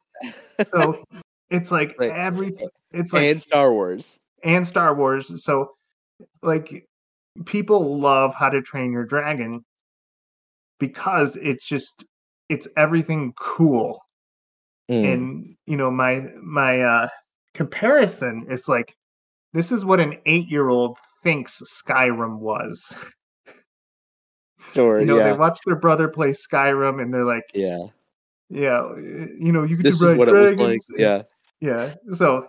[0.75, 1.03] So
[1.51, 2.11] it's like Right.
[2.11, 2.69] everything.
[2.93, 4.19] It's like and Star Wars.
[4.45, 5.43] and Star Wars.
[5.45, 5.73] So
[6.43, 6.87] like
[7.47, 9.65] people love How to Train Your Dragon
[10.79, 12.05] because it's just
[12.49, 14.01] it's everything cool.
[14.91, 15.13] Mm.
[15.13, 17.09] And you know my my uh
[17.55, 18.95] comparison is like
[19.53, 22.93] this is what an 8-year-old thinks Skyrim was.
[24.75, 25.01] Sure.
[25.01, 25.33] You know, yeah.
[25.33, 27.87] they watch their brother play Skyrim and they're like, yeah.
[28.51, 30.85] yeah, you know, you get This to is what it was dragons.
[30.91, 30.99] like.
[30.99, 31.23] Yeah.
[31.61, 31.95] Yeah.
[32.15, 32.47] So,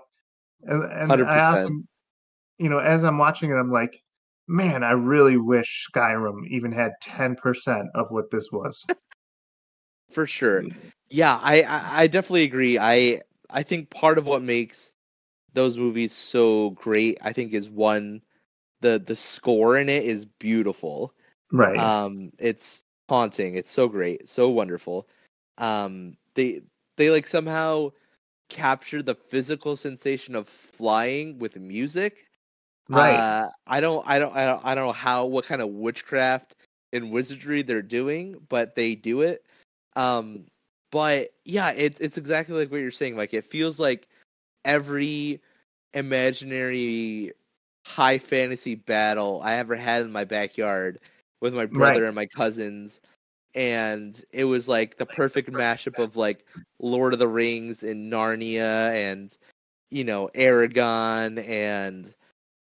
[0.63, 1.51] and, and I 100%.
[1.51, 1.87] often,
[2.57, 4.01] you know, as I'm watching it, I'm like,
[4.47, 8.85] man, I really wish Skyrim even had 10% of what this was.
[10.11, 10.63] For sure.
[11.09, 12.77] Yeah, I, I I definitely agree.
[12.79, 14.91] I I think part of what makes
[15.53, 18.21] those movies so great, I think, is one
[18.81, 21.13] the the score in it is beautiful.
[21.51, 21.77] Right.
[21.77, 23.55] Um, it's haunting.
[23.55, 25.07] It's so great, so wonderful.
[25.57, 26.61] Um, they
[26.95, 27.91] they like somehow
[28.49, 32.27] capture the physical sensation of flying with music.
[32.89, 33.25] right.
[33.27, 36.55] Uh, I don't, I don't, I don't, I don't know how, what kind of witchcraft
[36.93, 39.43] and wizardry they're doing, but they do it.
[39.95, 40.45] Um,
[40.91, 43.15] but yeah, it's it's exactly like what you're saying.
[43.17, 44.07] Like it feels like
[44.65, 45.41] every
[45.93, 47.33] imaginary
[47.85, 50.99] high fantasy battle I ever had in my backyard
[51.41, 52.05] with my brother Right.
[52.05, 53.01] and my cousins.
[53.55, 56.45] And it was like the perfect mashup of like
[56.79, 59.35] Lord of the Rings and Narnia and
[59.91, 62.13] you know Eragon and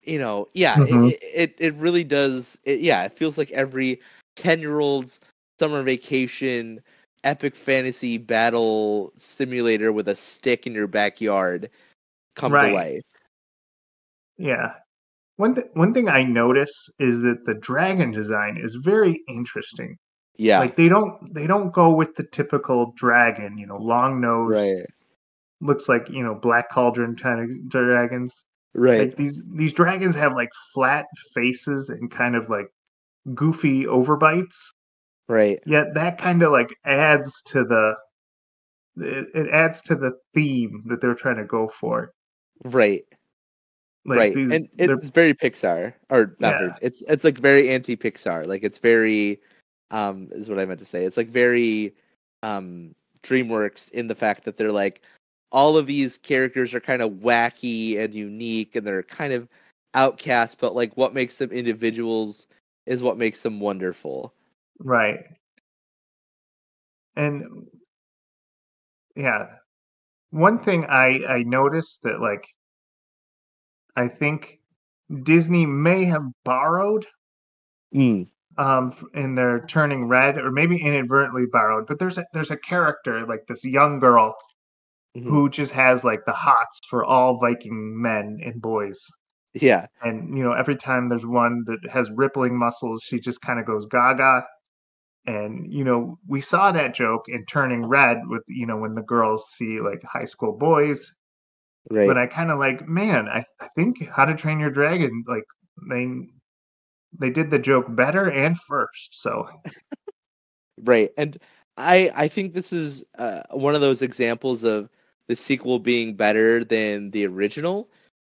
[0.03, 1.09] you know yeah Mhm.
[1.09, 3.99] it, it it really does it, yeah it feels like every
[4.35, 5.19] 10 year old's
[5.59, 6.81] summer vacation
[7.23, 11.69] epic fantasy battle simulator with a stick in your backyard
[12.35, 12.69] come Right.
[12.69, 13.03] to life
[14.37, 14.73] yeah.
[15.37, 19.97] One, th- one thing I notice is that the dragon design is very interesting.
[20.39, 24.55] Yeah Like they don't they don't go with the typical dragon, you know, long nose,
[24.55, 24.85] right
[25.61, 28.43] looks like you know black cauldron kind of dragons.
[28.73, 32.67] right Like these these dragons have like flat faces and kind of like
[33.35, 34.55] goofy overbites.
[35.27, 37.95] right Yet that kind of like adds to the
[38.97, 42.13] it, it adds to the theme that they're trying to go for.
[42.65, 43.03] right
[44.05, 46.57] Like right these, and it's very pixar or not Yeah.
[46.57, 49.39] very, it's it's like very anti pixar like it's very
[49.91, 51.05] um is what i meant to say.
[51.05, 51.93] It's like very
[52.43, 55.01] um dreamworks in the fact that they're like
[55.51, 59.47] all of these characters are kind of wacky and unique and they're kind of
[59.95, 62.47] outcast but like what makes them individuals
[62.85, 64.33] is what makes them wonderful.
[64.79, 65.19] Right.
[67.15, 67.67] And
[69.15, 69.47] yeah,
[70.31, 72.45] one thing I I noticed that like
[73.95, 74.59] I think
[75.23, 77.05] Disney may have borrowed
[78.59, 83.25] um in their turning red or maybe inadvertently borrowed but there's a there's a character
[83.27, 84.35] like this young girl
[85.17, 85.29] Mhm.
[85.29, 88.99] who just has like the hots for all viking men and boys
[89.55, 93.59] yeah and you know every time there's one that has rippling muscles she just kind
[93.59, 94.43] of goes gaga
[95.25, 99.03] and you know we saw that joke in turning red with you know when the
[99.03, 101.11] girls see like high school boys
[101.91, 102.07] Right.
[102.07, 105.45] But I kind of like, man, I, I think How to Train Your Dragon, like
[105.89, 106.07] they
[107.17, 109.21] they did the joke better and first.
[109.21, 109.47] So
[110.83, 111.11] Right.
[111.17, 111.37] And
[111.77, 114.89] I I think this is uh, one of those examples of
[115.27, 117.89] the sequel being better than the original.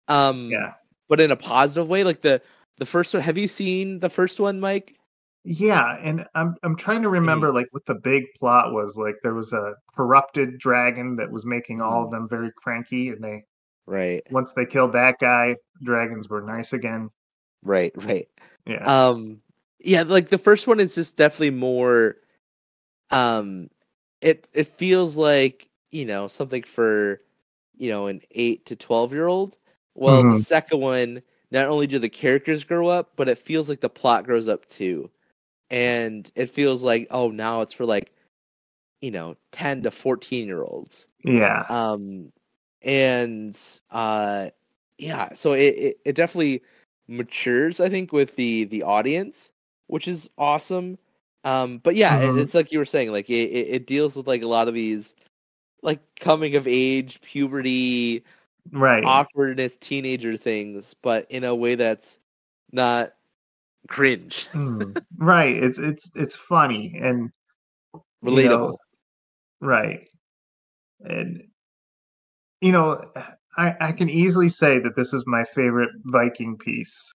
[0.09, 0.75] Um yeah,
[1.09, 2.41] but in a positive way like the
[2.79, 4.97] the first one have you seen the first one Mike?
[5.45, 8.97] yeah, and I'm I'm trying to remember like what the big plot was.
[8.97, 13.23] Like there was a corrupted dragon that was making all of them very cranky, and
[13.23, 13.45] they
[13.87, 14.27] Right.
[14.31, 17.11] once they killed that guy, dragons were nice again.
[17.63, 18.29] Right, right.
[18.67, 19.41] Yeah, Um
[19.81, 22.17] yeah, like the first one is just definitely more
[23.11, 23.69] um
[24.21, 27.21] it it feels like, you know, something for
[27.77, 29.59] you know, an 8 to 12 year old.
[29.95, 30.39] Well, the Mhm.
[30.39, 34.25] second one not only do the characters grow up, but it feels like the plot
[34.25, 35.11] grows up too.
[35.71, 38.13] And it feels like oh, now it's for like
[39.01, 41.09] you know, 10 to 14 year olds.
[41.25, 42.33] yeah, um
[42.83, 43.57] and
[43.91, 44.49] uh
[44.99, 46.63] yeah so it, it it definitely
[47.09, 49.53] matures i think with the the audience
[49.89, 50.99] which is awesome
[51.45, 52.37] um but yeah it- Mhm.
[52.37, 54.75] it's like you were saying like it, it it deals with like a lot of
[54.75, 55.15] these
[55.83, 58.25] like coming of age puberty
[58.73, 59.05] right.
[59.05, 62.19] awkwardness teenager things but in a way that's
[62.73, 63.13] not
[63.89, 65.57] cringe Mm, right.
[65.57, 67.31] It's it's it's funny and
[68.25, 68.79] you relatable know,
[69.61, 70.09] right.
[71.01, 71.43] And
[72.61, 73.03] you know,
[73.57, 77.13] I I can easily say that this is my favorite Viking piece,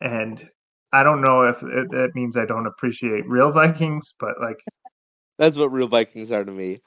[0.00, 0.48] and
[0.92, 4.58] I don't know if it, that means I don't appreciate real Vikings, but like,
[5.38, 6.80] that's what real vikings are to me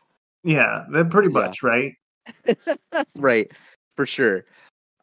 [0.46, 1.48] yeah, they're pretty Yeah.
[1.48, 1.94] much right.
[3.18, 3.52] right
[3.96, 4.46] for sure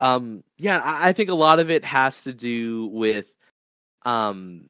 [0.01, 3.32] um yeah I, I think a lot of it has to do with
[4.05, 4.68] um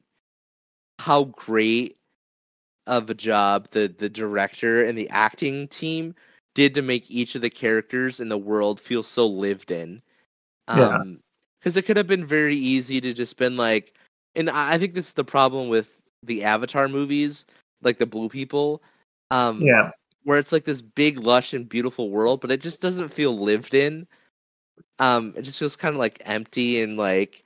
[0.99, 1.97] how great
[2.87, 6.15] of a job the the director and the acting team
[6.55, 10.01] did to make each of the characters in the world feel so lived in.
[10.67, 11.19] Um
[11.59, 13.93] because it could have been very easy to just been like
[14.35, 17.45] and i I think this is the problem with the avatar movies
[17.81, 18.81] like the blue people
[19.31, 19.91] um Yeah,
[20.23, 23.73] where it's like this big lush and beautiful world but it just doesn't feel lived
[23.73, 24.07] in.
[24.99, 27.43] Um it just feels kind of like empty and like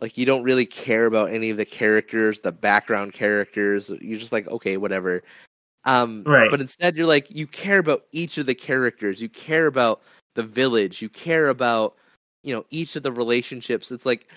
[0.00, 3.90] like you don't really care about any of the characters the background characters.
[4.00, 5.22] You're just like okay whatever
[5.86, 6.50] um Right.
[6.50, 9.22] but instead you're like you care about each of the characters.
[9.22, 10.02] You care about
[10.36, 11.02] the village.
[11.02, 11.96] You care about
[12.44, 13.92] you know each of the relationships.
[13.92, 14.28] It's like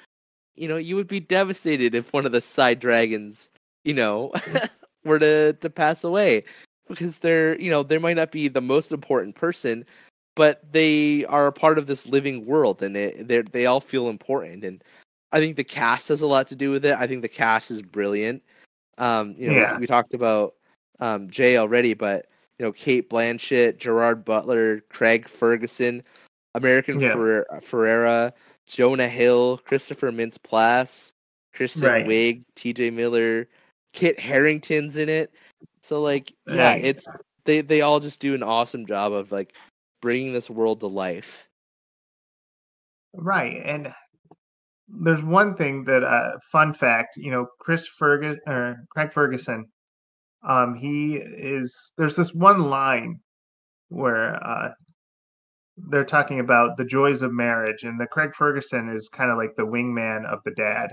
[0.55, 3.49] you know you would be devastated if one of the side dragons
[3.85, 4.33] you know
[5.05, 6.45] were to to pass away
[6.89, 9.85] because they're you know they might not be the most important person
[10.35, 14.63] but they are a part of this living world and they they all feel important.
[14.65, 14.83] And
[15.31, 16.97] i think the cast has a lot to do with it.
[16.97, 18.43] I think the cast is brilliant.
[18.97, 19.69] Um you know Yeah.
[19.69, 20.55] we, we talked about
[20.99, 22.27] um jay already but
[22.57, 26.03] you know cate blanchett gerard butler craig ferguson
[26.55, 27.13] american Yeah.
[27.13, 28.31] Ferrer- ferrera
[28.67, 31.13] jonah hill christopher mintz plasse
[31.53, 32.05] kristen Right.
[32.05, 33.47] wiig tj miller
[33.93, 35.33] kit harington's in it
[35.81, 36.85] so like yeah Right.
[36.85, 37.07] it's
[37.45, 39.55] they they all just do an awesome job of like
[40.01, 41.47] bringing this world to life
[43.13, 43.61] right.
[43.65, 43.93] And
[44.87, 49.65] there's one thing that uh fun fact, you know, Chris Ferguson or Craig Ferguson,
[50.47, 53.19] um, he is there's this one line
[53.89, 54.71] where uh
[55.89, 59.55] they're talking about the joys of marriage and the Craig Ferguson is kind of like
[59.55, 60.91] the wingman of the dad.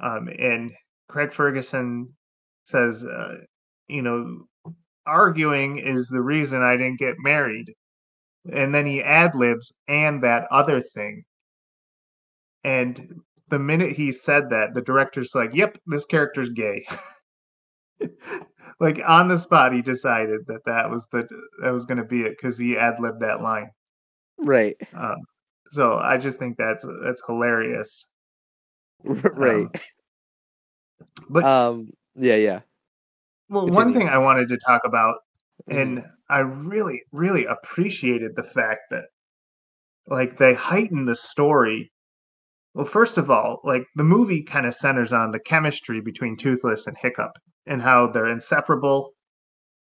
[0.00, 0.72] Um, and
[1.08, 2.08] Craig Ferguson
[2.64, 3.38] says, uh,
[3.88, 4.46] you know,
[5.06, 7.72] arguing is the reason I didn't get married.
[8.52, 11.24] And then he ad libs and that other thing.
[12.64, 16.86] And the minute he said that, the director's like, yep, this character's gay.
[18.80, 21.28] like on the spot, he decided that that was the
[21.62, 23.70] that was going to be it because he ad libbed that line.
[24.38, 25.16] right Um,
[25.70, 28.06] so I just think that's that's hilarious.
[29.36, 29.68] right
[31.28, 32.60] But um yeah yeah
[33.48, 33.74] Well, Continue.
[33.76, 35.18] one thing I wanted to talk about,
[35.68, 39.04] and I really, really appreciated the fact that,
[40.06, 41.92] like, they heightened the story.
[42.74, 46.86] Well, first of all, like, the movie kind of centers on the chemistry between Toothless
[46.86, 47.32] and Hiccup
[47.66, 49.12] and how they're inseparable,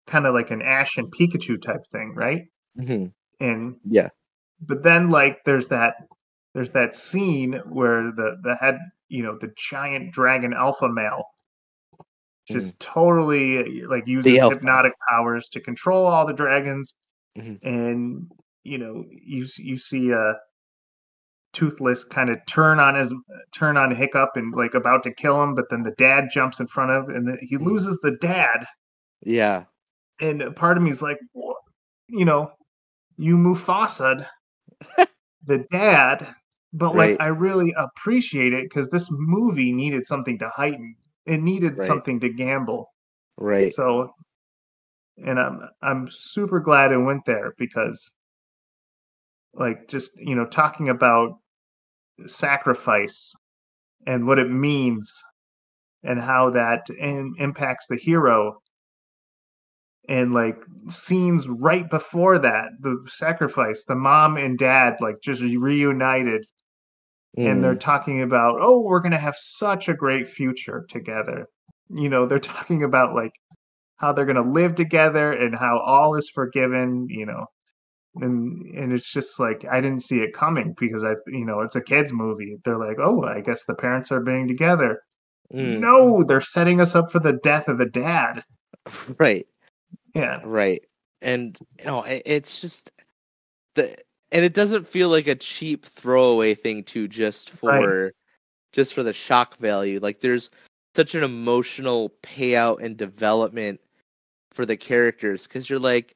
[0.07, 2.43] kind of like an Ash and Pikachu type thing, right?
[2.75, 3.11] Mhm.
[3.39, 4.09] And Yeah.
[4.61, 5.95] but then, like, there's that.
[6.55, 8.79] There's that scene where the the head,
[9.09, 11.25] you know, the giant dragon alpha male
[12.47, 16.93] just totally like uses hypnotic powers to control all the dragons
[17.35, 17.61] Mhm.
[17.63, 18.27] and
[18.63, 20.33] you know you you see uh
[21.53, 23.13] toothless kind of turn on his
[23.53, 26.67] turn on hiccup and like about to kill him but then the dad jumps in
[26.67, 27.71] front of and then he Mhm.
[27.71, 28.65] loses the dad
[29.23, 29.65] yeah
[30.21, 31.53] and part of me is like "Wha-
[32.07, 32.51] you know
[33.17, 34.25] you Mufasa,
[35.45, 36.35] the dad,
[36.73, 36.95] but Right.
[36.95, 40.95] like I really appreciate it because this movie needed something to heighten.
[41.25, 41.83] It needed Right.
[41.83, 42.87] something to gamble.
[43.37, 43.75] Right.
[43.75, 44.13] So,
[45.25, 48.09] and I'm I'm super glad it went there because,
[49.53, 51.37] like, just you know, talking about
[52.25, 53.33] sacrifice
[54.05, 55.23] and what it means
[56.03, 58.57] and how that in, impacts the hero.
[60.09, 60.57] And like
[60.89, 66.43] scenes right before that the sacrifice the mom and dad like just reunited
[67.37, 67.79] and they're mm.
[67.79, 71.47] talking about oh we're going to have such a great future together.
[71.89, 73.31] You know they're talking about like
[73.97, 77.45] how they're going to live together and how all is forgiven you know
[78.15, 81.75] and and it's just like i didn't see it coming because i you know it's
[81.75, 85.01] a kids movie they're like oh i guess the parents are being together
[85.53, 85.79] Mm.
[85.79, 88.43] no they're setting us up for the death of the dad
[89.19, 89.45] Right.
[90.15, 90.81] yeah Right.
[91.21, 92.91] And you know, it, it's just
[93.75, 93.95] the
[94.31, 98.13] and it doesn't feel like a cheap throwaway thing to just for
[98.71, 99.99] just for the shock value.
[100.01, 100.49] Like there's
[100.95, 103.79] such an emotional payout and development
[104.53, 106.15] for the characters cuz you're like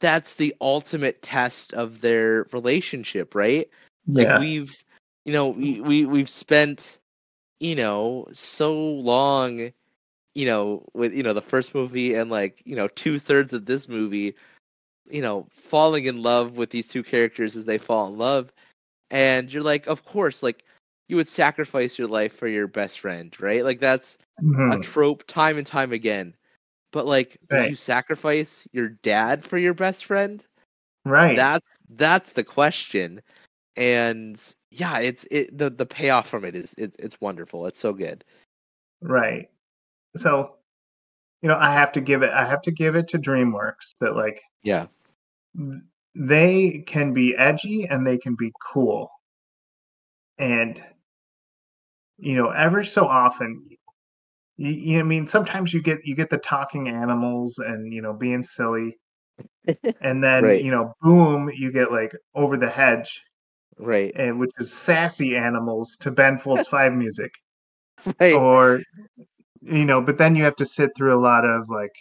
[0.00, 3.68] that's the ultimate test of their relationship, right?
[4.14, 4.84] Like we've
[5.24, 6.98] you know, we, we we've spent
[7.60, 9.72] you know so long
[10.34, 13.66] you know with you know the first movie and like you know two thirds of
[13.66, 14.34] this movie
[15.10, 18.52] you know falling in love with these two characters as they fall in love
[19.10, 20.64] and you're like of course like
[21.08, 24.18] you would sacrifice your life for your best friend right like that's
[24.68, 24.78] a Mhm.
[24.78, 26.34] trope time and time again
[26.94, 27.70] but like Right.
[27.70, 30.46] you sacrifice your dad for your best friend
[31.04, 33.20] right that's that's the question
[33.76, 37.92] and yeah it's it the the payoff from it is it's it's wonderful it's so
[37.92, 38.24] good
[39.04, 39.50] Right.
[40.16, 40.56] So,
[41.42, 44.16] you know, I have to give it I have to give it to DreamWorks that
[44.16, 44.86] like yeah
[46.14, 49.10] they can be edgy and they can be cool.
[50.38, 50.82] And
[52.18, 53.66] you know, ever so often
[54.56, 58.12] you, you I mean sometimes you get you get the talking animals and you know
[58.12, 58.96] being silly.
[60.00, 60.64] And then, Right.
[60.64, 63.22] you know, boom, you get like over the hedge
[63.78, 67.32] right and which is sassy animals to Ben Folds 5 music.
[68.20, 68.80] right or
[69.62, 71.92] you know but then you have to sit through a lot of like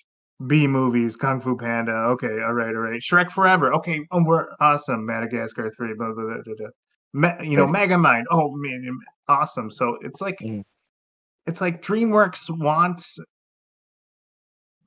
[0.47, 4.47] b movies kung fu panda okay all right all right shrek forever okay oh, we're
[4.59, 6.67] awesome madagascar 3 blah, blah, blah, blah, blah.
[7.13, 7.89] Ma- you know Right.
[7.89, 8.99] megamind oh man
[9.29, 10.63] awesome so it's like Mhm.
[11.45, 13.17] It's like dreamworks wants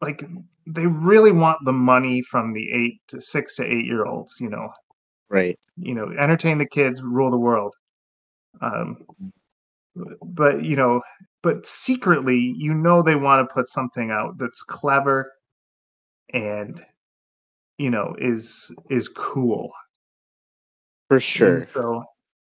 [0.00, 0.24] like
[0.66, 4.48] they really want the money from the eight to six to eight year olds you
[4.48, 4.68] know?
[5.28, 5.58] Right.
[5.76, 7.74] You know entertain the kids rule the world.
[8.60, 8.96] Um
[10.22, 11.00] but you know
[11.42, 15.32] but secretly you know they want to put something out that's clever
[16.32, 16.80] and
[17.78, 19.70] you know is is cool.
[21.08, 21.66] For And sure.
[21.66, 22.04] so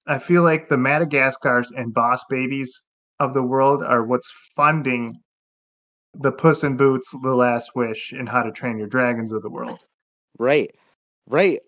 [0.07, 2.83] i feel like the madagascars and boss babies
[3.21, 5.21] of the world are what's funding
[6.15, 9.51] the puss in boots the last wish and how to train your dragons of the
[9.51, 9.85] world.
[10.39, 10.75] Right.
[11.29, 11.61] Right.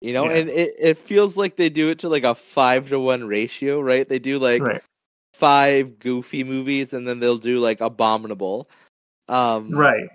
[0.00, 0.36] You know Yeah.
[0.36, 3.80] and it, it feels like they do it to like a five to one ratio
[3.80, 4.08] right?
[4.08, 4.82] They do like right.
[5.34, 8.66] five goofy movies and then they'll do like abominable.
[9.28, 10.08] Um right.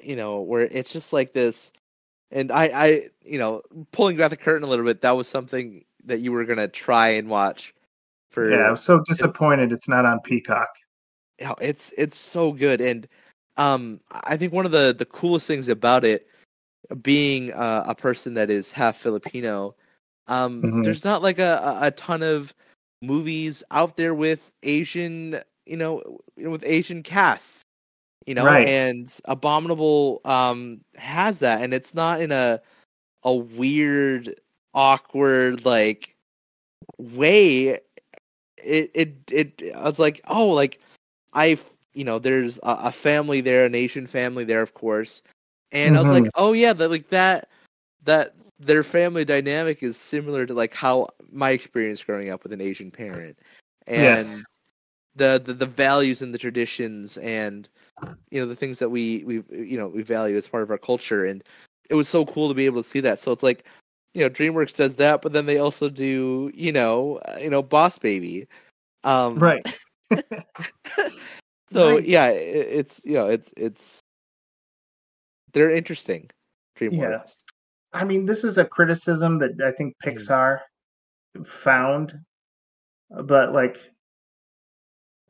[0.00, 1.72] you know where it's just like this
[2.30, 3.62] and i i you know
[3.92, 7.08] pulling back the curtain a little bit that was something that you were gonna try
[7.10, 7.74] and watch
[8.34, 10.68] for yeah i'm so disappointed it's not on peacock
[11.60, 13.08] it's it's so good and
[13.56, 16.26] um i think one of the the coolest things about it
[17.02, 19.74] being uh, a person that is half filipino
[20.28, 20.82] um Mhm.
[20.82, 22.54] there's not like a, a ton of
[23.02, 25.36] movies out there with asian
[25.66, 26.02] you know
[26.36, 27.62] you know, with asian casts
[28.26, 28.68] you know Right.
[28.68, 32.60] and abominable um has that and it's not in a
[33.24, 34.34] a weird
[34.74, 36.16] awkward like
[36.98, 37.78] way
[38.64, 40.80] it it it I was like, oh, like
[41.32, 41.58] I
[41.94, 45.22] you know, there's a, a family there, a Asian family there, of course,
[45.72, 46.42] and I was like, mm-hmm.
[46.42, 47.48] oh yeah, that like that
[48.04, 52.60] that their family dynamic is similar to like how my experience growing up with an
[52.60, 53.38] Asian parent,
[53.86, 54.42] and Yes.
[55.16, 57.68] the, the the values and the traditions and
[58.30, 60.78] you know the things that we we you know we value as part of our
[60.78, 61.44] culture, and
[61.90, 63.18] it was so cool to be able to see that.
[63.20, 63.64] So it's like
[64.14, 67.62] you know DreamWorks does that, but then they also do you know uh, you know
[67.62, 68.46] Boss Baby,
[69.04, 69.78] um, right
[71.72, 72.04] So Right.
[72.06, 74.00] yeah, i it's you know it's it's
[75.52, 76.30] they're interesting.
[76.76, 76.92] DreamWorks.
[76.92, 77.20] Yeah.
[77.92, 80.16] I mean, this is a criticism that I think Mm.
[80.16, 80.60] Pixar
[81.44, 82.12] found,
[83.10, 83.78] but like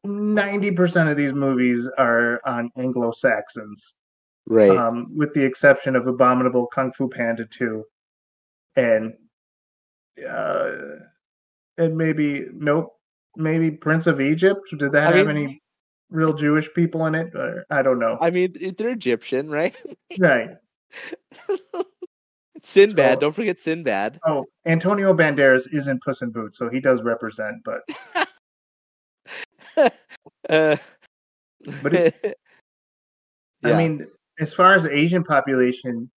[0.07, 3.95] 90% of these movies are on Anglo Saxons,
[4.47, 4.71] Right.
[4.71, 7.85] um, with the exception of Abominable Kung Fu Panda 2.
[8.77, 9.15] And
[10.29, 10.71] uh,
[11.79, 12.93] and maybe nope,
[13.37, 14.61] maybe Prince of Egypt.
[14.79, 15.63] Did that I have mean- any
[16.11, 17.35] real Jewish people in it?
[17.35, 18.19] Or, I don't know.
[18.21, 19.75] I mean, they're Egyptian, right?
[20.19, 20.51] right.
[22.63, 23.15] Sinbad.
[23.15, 24.21] So- Don't forget Sinbad.
[24.27, 27.57] Oh, Antonio Banderas is in Puss in Boots, so he does represent.
[27.65, 27.83] But
[30.49, 30.77] Uh,
[31.83, 32.39] But it-
[33.65, 34.07] I mean,
[34.39, 36.11] as far as Asian population,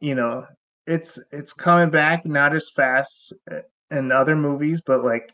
[0.00, 0.44] you know,
[0.86, 3.60] it's it's coming back not as fast uh,
[3.90, 5.32] in other movies, but like,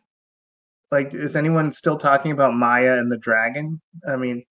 [0.91, 3.81] like is anyone still talking about Maya and the Dragon?
[4.09, 4.45] I mean,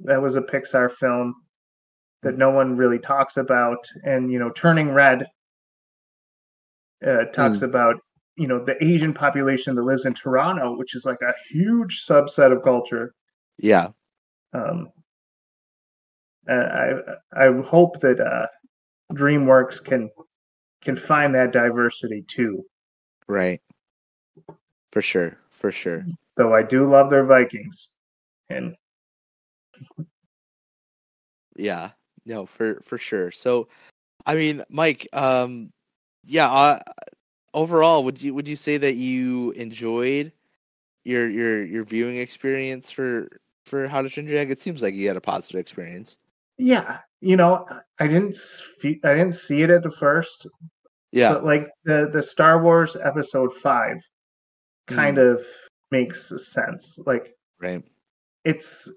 [0.00, 1.34] that was a Pixar film
[2.22, 5.26] that no one really talks about, and you know, Turning Red
[7.06, 7.96] uh, talks about
[8.36, 12.52] you know the Asian population that lives in Toronto, which is like a huge subset
[12.52, 13.14] of culture.
[13.58, 13.88] yeah.
[14.54, 14.90] Um,
[16.48, 16.94] I
[17.36, 18.46] I hope that uh,
[19.12, 20.10] DreamWorks can
[20.82, 22.64] can find that diversity too.
[23.26, 23.60] Right.
[24.92, 25.36] For sure.
[25.50, 26.06] For sure.
[26.36, 27.90] Though I do love their Vikings,
[28.48, 28.76] and
[31.56, 31.90] Yeah.
[32.24, 33.30] No, for for sure.
[33.32, 33.68] So,
[34.26, 35.72] I mean, Mike, um,
[36.24, 36.50] yeah.
[36.50, 36.80] Uh,
[37.54, 40.32] overall, would you would you say that you enjoyed
[41.04, 43.28] your your your viewing experience for
[43.64, 44.52] for How to Train Your Dragon?
[44.52, 46.18] It seems like you had a positive experience.
[46.58, 47.66] Yeah, you know,
[47.98, 48.36] I didn't
[48.84, 50.46] I didn't see it at the first,
[51.12, 51.32] Yeah.
[51.34, 53.96] but like the the Star Wars Episode Five
[54.86, 55.44] kind of
[55.90, 56.98] makes sense.
[57.06, 57.82] Like right.
[58.44, 58.90] it's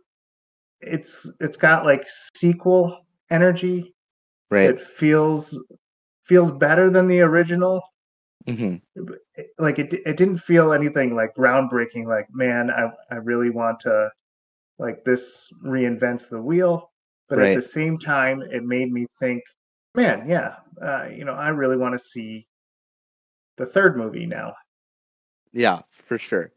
[0.81, 2.05] it's it's got like
[2.35, 3.93] sequel energy.
[4.49, 4.69] Right.
[4.69, 5.57] It feels
[6.25, 7.81] feels better than the original.
[8.47, 8.75] hmm
[9.59, 14.09] like it it didn't feel anything like groundbreaking like man i i really want to
[14.79, 16.90] like this reinvents the wheel
[17.31, 17.51] but Right.
[17.51, 19.43] at the same time it made me think
[19.95, 22.47] man yeah uh, you know i really want to see
[23.57, 24.55] the third movie now
[25.53, 26.51] Yeah, for sure.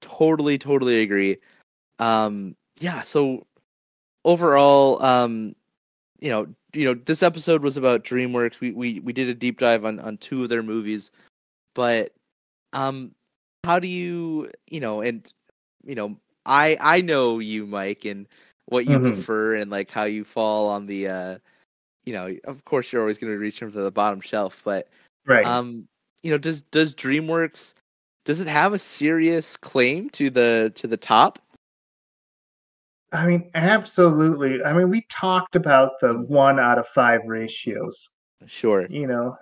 [0.00, 1.38] Totally, totally agree.
[1.98, 3.46] Um, yeah, so
[4.24, 5.54] overall, um,
[6.20, 8.60] you know, you know, this episode was about DreamWorks.
[8.60, 11.10] We we we did a deep dive on on two of their movies,
[11.74, 12.12] but
[12.72, 13.14] um,
[13.64, 15.32] how do you, you know, and
[15.84, 16.16] you know,
[16.46, 18.28] I I know you, Mike, and
[18.66, 19.14] what you Mhm.
[19.14, 21.38] prefer, and like how you fall on the, uh,
[22.04, 24.88] you know, of course you're always going to reach for the bottom shelf, but
[25.26, 25.46] right.
[25.46, 25.86] um
[26.22, 27.74] you know does does dreamworks
[28.24, 31.38] does it have a serious claim to the to the top?
[33.12, 34.62] I mean absolutely.
[34.64, 38.08] I mean we talked about the one out of five ratios.
[38.46, 38.86] Sure.
[38.88, 39.36] You know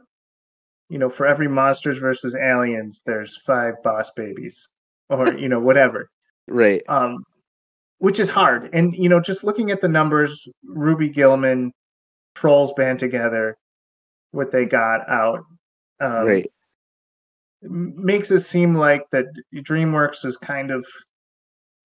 [0.88, 4.68] you know for every monsters versus aliens there's five boss babies
[5.09, 6.09] or you know whatever.
[6.48, 6.82] Right.
[6.88, 7.24] Um,
[8.05, 8.68] which is hard.
[8.74, 11.72] And you know, just looking at the numbers, Ruby Gillman,
[12.35, 13.56] Trolls band together,
[14.32, 15.40] what they got out,
[16.01, 16.51] um, right
[17.62, 19.24] makes it seem like that
[19.55, 20.85] DreamWorks is kind of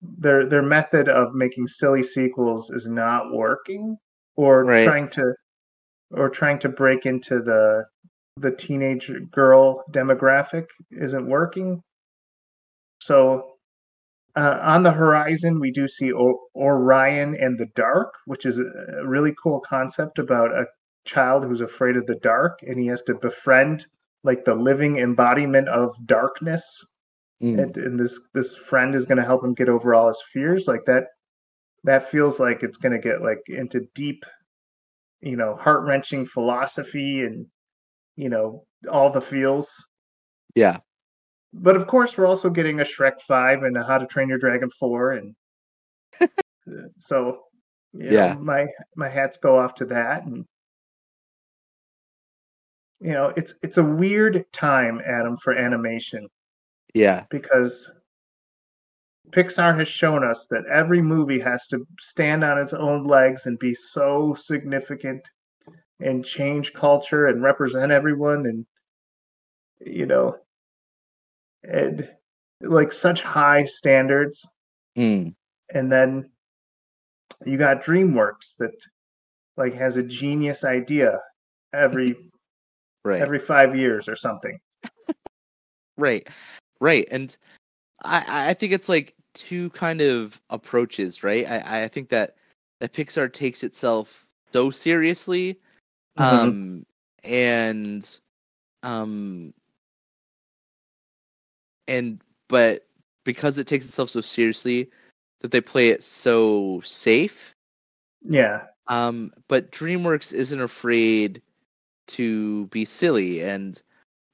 [0.02, 3.96] their their method of making silly sequels is not working,
[4.36, 4.84] or Right.
[4.84, 5.34] trying to
[6.12, 7.86] or trying to break into the
[8.36, 11.82] the teenage girl demographic isn't working.
[13.02, 13.59] So
[14.40, 19.06] uh, on the horizon, we do see o- Orion and the dark, which is a
[19.06, 20.66] really cool concept about a
[21.06, 23.86] child who's afraid of the dark, and he has to befriend
[24.24, 26.64] like the living embodiment of darkness.
[27.44, 27.64] Mm.
[27.64, 30.68] And, and this this friend is going to help him get over all his fears.
[30.68, 31.06] Like that,
[31.84, 34.26] that feels like it's going to get like into deep,
[35.22, 37.46] you know, heart wrenching philosophy and
[38.20, 39.70] you know all the feels
[40.54, 40.78] yeah
[41.54, 44.38] but of course we're also getting a Shrek 5 and a How to Train Your
[44.38, 45.36] Dragon 4 and
[46.22, 47.44] uh, so
[47.94, 48.34] Yeah.
[48.34, 50.46] know, my my hats go off to that and
[53.00, 56.28] you know it's it's a weird time Adam for animation
[56.94, 57.90] yeah because
[59.32, 63.60] Pixar has shown us that every movie has to stand on its own legs and
[63.60, 65.22] be so significant
[66.00, 68.66] and change culture and represent everyone and
[69.86, 70.38] you know
[71.64, 72.10] and
[72.62, 74.46] like such high standards
[74.98, 75.34] Mm.
[75.74, 76.30] and then
[77.46, 78.74] you got DreamWorks that
[79.56, 81.20] like has a genius idea
[81.74, 82.16] every
[83.06, 83.22] right.
[83.22, 84.60] every 5 years or something.
[85.98, 86.28] Right.
[86.82, 87.08] Right.
[87.12, 87.36] And
[88.04, 91.46] i i think it's like two kind of approaches right?
[91.48, 92.36] I i think that
[92.80, 95.60] that pixar takes itself so seriously
[96.18, 96.24] Mhm.
[96.26, 96.86] um
[97.24, 98.20] and
[98.84, 99.54] um
[101.90, 102.86] and but
[103.26, 104.90] because it takes itself so seriously
[105.42, 107.54] that they play it so safe
[108.22, 108.62] yeah.
[108.88, 111.42] um but dreamworks isn't afraid
[112.08, 113.82] to be silly and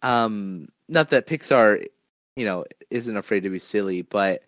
[0.02, 1.86] um not that Pixar
[2.36, 4.44] you know isn't afraid to be silly but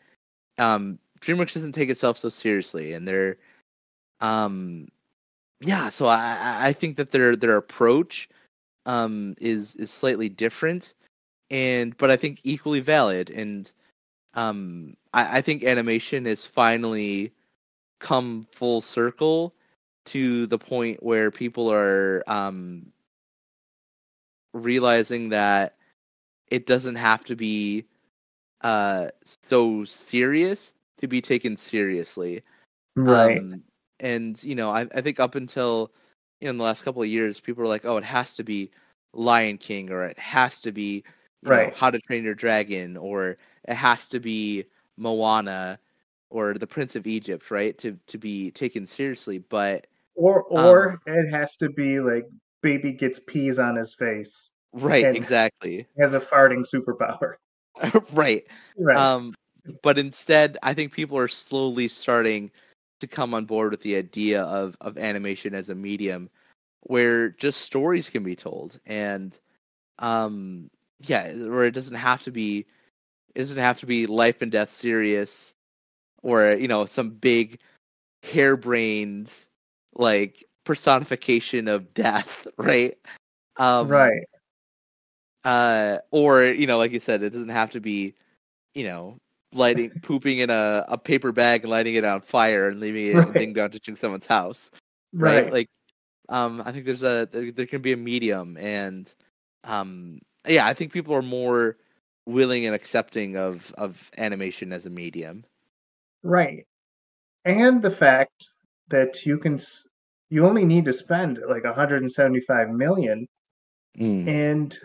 [0.58, 3.38] um DreamWorks doesn't take itself so seriously and they're
[4.22, 4.88] um
[5.62, 8.30] yeah so I I think that their their approach
[8.86, 10.94] um is is slightly different
[11.50, 13.72] and but I think equally valid and
[14.34, 17.34] um I, I think animation has finally
[18.00, 19.54] come full circle
[20.06, 22.92] to the point where people are um
[24.54, 25.76] realizing that
[26.50, 27.86] it doesn't have to be
[28.62, 29.08] uh
[29.50, 32.44] so serious to be taken seriously
[32.96, 33.46] Right.
[33.46, 33.64] um,
[34.00, 35.92] and you know I, I think up until
[36.40, 38.44] you know in the last couple of years people were like oh it has to
[38.44, 38.72] be
[39.14, 41.04] lion king or it has to be
[41.44, 41.76] you know, Right.
[41.76, 43.38] how to train your dragon or
[43.68, 44.66] it has to be
[44.98, 45.80] moana
[46.30, 51.00] or the prince of egypt right to to be taken seriously but or or um,
[51.06, 52.26] it has to be like
[52.62, 54.50] baby gets peas on his face.
[54.74, 57.36] right exactly Has a farting superpower.
[58.14, 58.44] right
[58.78, 58.98] Right.
[58.98, 59.34] Um,
[59.82, 62.52] but instead, I think people are slowly starting
[63.00, 66.30] to come on board with the idea of of animation as a medium
[66.82, 69.40] where just stories can be told, and
[70.00, 70.70] um,
[71.02, 72.66] yeah, where it doesn't have to be,
[73.36, 75.56] it doesn't have to be life and death serious,
[76.24, 77.60] or you know some big
[78.24, 79.46] harebrained
[79.96, 82.98] like personification of death, right?
[83.58, 84.28] Um, right.
[85.46, 88.14] uh or you know like you said it doesn't have to be
[88.76, 89.18] you know
[89.54, 93.20] lighting pooping in a, a paper bag and lighting it on fire and leaving it
[93.20, 93.28] Right.
[93.28, 94.72] and being down to someone's house
[95.20, 95.50] right?
[95.50, 95.52] Right.
[95.52, 95.70] like
[96.30, 99.14] um i think there's a there, there can be a medium and
[99.64, 101.78] um yeah i think people are more
[102.26, 105.44] willing and accepting of of animation as a medium
[106.24, 106.66] Right.
[107.46, 108.50] And the fact
[108.90, 109.60] that you can
[110.30, 113.28] you only need to spend like 175 million
[113.98, 114.28] hmm.
[114.28, 114.78] and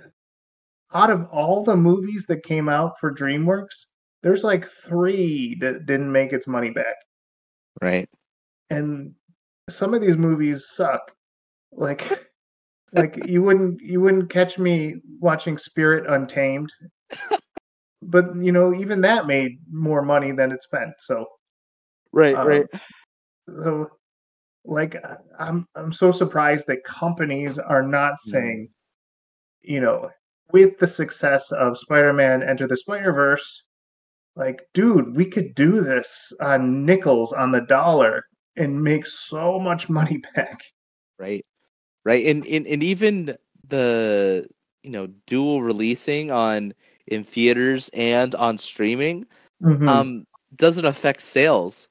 [0.94, 3.86] out of all the movies that came out for DreamWorks,
[4.22, 6.94] there's like 3 that didn't make its money back.
[7.80, 8.08] right
[8.70, 9.14] And
[9.68, 11.10] some of these movies suck.
[11.72, 12.30] Like
[12.93, 16.73] like you wouldn't you wouldn't catch me watching Spirit Untamed.
[18.05, 20.93] But you know, even that made more money than it spent.
[20.98, 21.24] So
[22.12, 22.64] right Um,
[23.62, 23.89] so
[24.64, 24.97] like
[25.39, 28.31] i'm i'm so surprised that companies are not Mm.
[28.31, 28.69] saying
[29.62, 30.10] you know
[30.52, 33.64] with the success of spider-man enter the spider-verse
[34.36, 38.23] like dude we could do this on nickels on the dollar
[38.56, 40.59] and make so much money back
[41.19, 41.44] right
[42.04, 42.26] right?
[42.26, 43.36] And, and and even
[43.68, 44.48] the
[44.82, 46.74] you know dual releasing on
[47.06, 49.26] in theaters and on streaming
[49.62, 49.88] Mhm.
[49.88, 50.26] um
[50.56, 51.88] doesn't affect sales.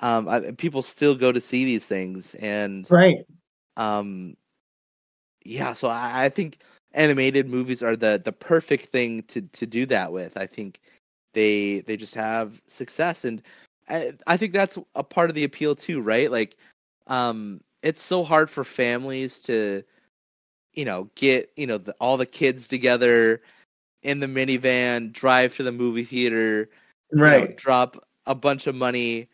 [0.00, 3.26] Um I, people still go to see these things and right.
[3.76, 4.36] um
[5.44, 6.58] yeah so I, I think
[6.92, 10.36] animated movies are the the perfect thing to to do that with.
[10.36, 10.80] I think
[11.34, 13.42] they they just have success and
[13.88, 16.30] i i think that's a part of the appeal too right?
[16.30, 16.56] Like
[17.06, 19.84] um it's so hard for families to
[20.74, 23.40] you know get you know the, all the kids together
[24.02, 26.68] in the minivan drive to the movie theater
[27.12, 27.56] you know, right.
[27.56, 29.28] drop a bunch of money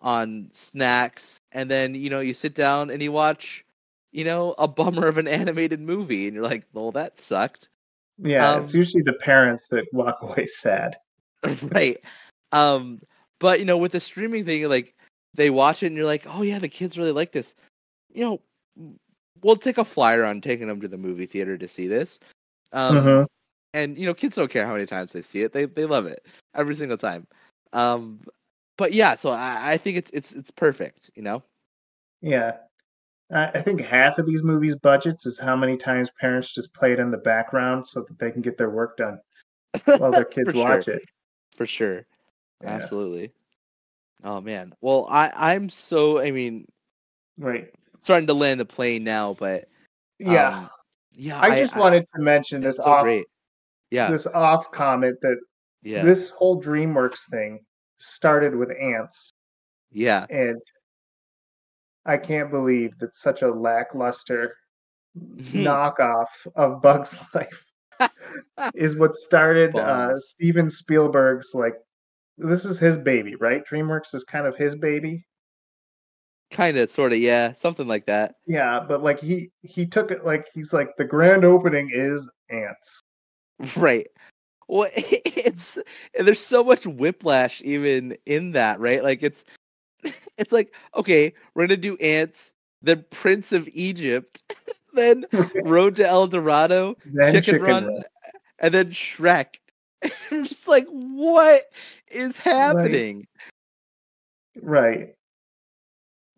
[0.00, 3.64] on snacks and then you know you sit down and you watch
[4.10, 7.68] you know a bummer of an animated movie and you're like well that sucked.
[8.16, 10.96] Yeah it's um, usually the parents that walk away sad.
[11.62, 11.98] Right.
[12.52, 13.02] Um
[13.38, 14.94] but you know with the streaming thing like
[15.34, 17.54] they watch it and you're like oh yeah the kids really like this
[18.12, 18.40] you know
[19.42, 22.20] we'll take a flyer on taking them to the movie theater to see this
[22.72, 23.26] um Mhm.
[23.74, 26.06] and you know kids don't care how many times they see it they they love
[26.06, 27.26] it every single time
[27.72, 28.20] um
[28.76, 31.42] but yeah so i, I think it's it's it's perfect you know
[32.20, 32.56] Yeah.
[33.30, 36.98] I think half of these movies' budgets is how many times parents just play it
[36.98, 39.20] in the background so that they can get their work done
[39.96, 40.64] while their kids For sure.
[40.64, 41.02] watch it.
[41.56, 42.06] for sure
[42.62, 42.70] Yeah.
[42.70, 43.32] absolutely
[44.24, 46.66] oh man well i i'm so i mean
[47.38, 47.72] Right.
[48.08, 49.68] Starting to land the plane now but
[50.18, 50.60] Yeah.
[50.60, 50.70] um,
[51.12, 53.26] yeah I just wanted to mention this so off great
[53.90, 55.36] yeah this off comment that
[55.82, 57.60] yeah this whole DreamWorks thing
[57.98, 59.28] started with Antz
[59.92, 60.58] yeah and
[62.06, 64.54] I can't believe that such a lackluster
[65.38, 67.66] knockoff of Bugs Life
[68.74, 71.74] is what started uh, Steven Spielberg's like
[72.38, 73.62] this is his baby, right?
[73.70, 75.26] DreamWorks is kind of his baby.
[76.50, 80.24] Kind of sort of yeah something like that Yeah, but like he he took it
[80.24, 83.00] like he's like the grand opening is Antz.
[83.76, 84.06] right
[84.68, 85.78] well it's
[86.18, 89.44] there's so much whiplash even in that right like it's
[90.38, 92.52] it's like okay we're gonna do Antz
[92.82, 94.54] then prince of egypt
[94.94, 95.26] then
[95.62, 98.02] Road to El Dorado, Then Chicken, Chicken Run, Run.
[98.58, 99.60] and then Shrek.
[100.30, 101.62] I'm just like, what
[102.10, 103.26] is happening?
[104.60, 105.14] Right.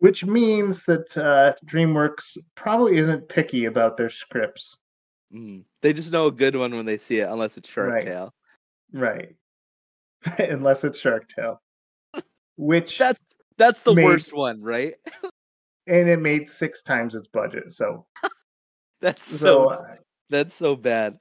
[0.00, 4.76] Which means that uh, DreamWorks probably isn't picky about their scripts.
[5.32, 5.62] Mm.
[5.82, 8.04] They just know a good one when they see it, unless it's Shark Right.
[8.04, 8.34] Tale.
[8.92, 9.34] Right.
[10.38, 11.60] Unless it's Shark Tale.
[12.56, 13.20] Which That's
[13.56, 14.94] that's the Made- worst one, right?
[15.86, 17.72] and it made six times its budget.
[17.72, 18.06] So
[19.00, 19.82] That's so so
[20.28, 21.18] that's so bad.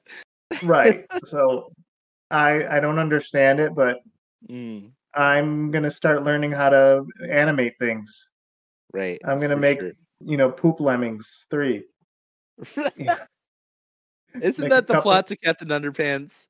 [0.63, 1.05] right.
[1.25, 1.71] So
[2.31, 3.99] I I don't understand it, but
[4.49, 8.27] Mm, I'm gonna start learning how to animate things.
[8.93, 9.19] Right.
[9.25, 9.91] I'm gonna make sure.
[10.21, 11.83] you know Poop Lemmings three.
[12.97, 13.17] Yeah,
[14.41, 16.47] Isn't Make that the couple- plot to Captain Underpants?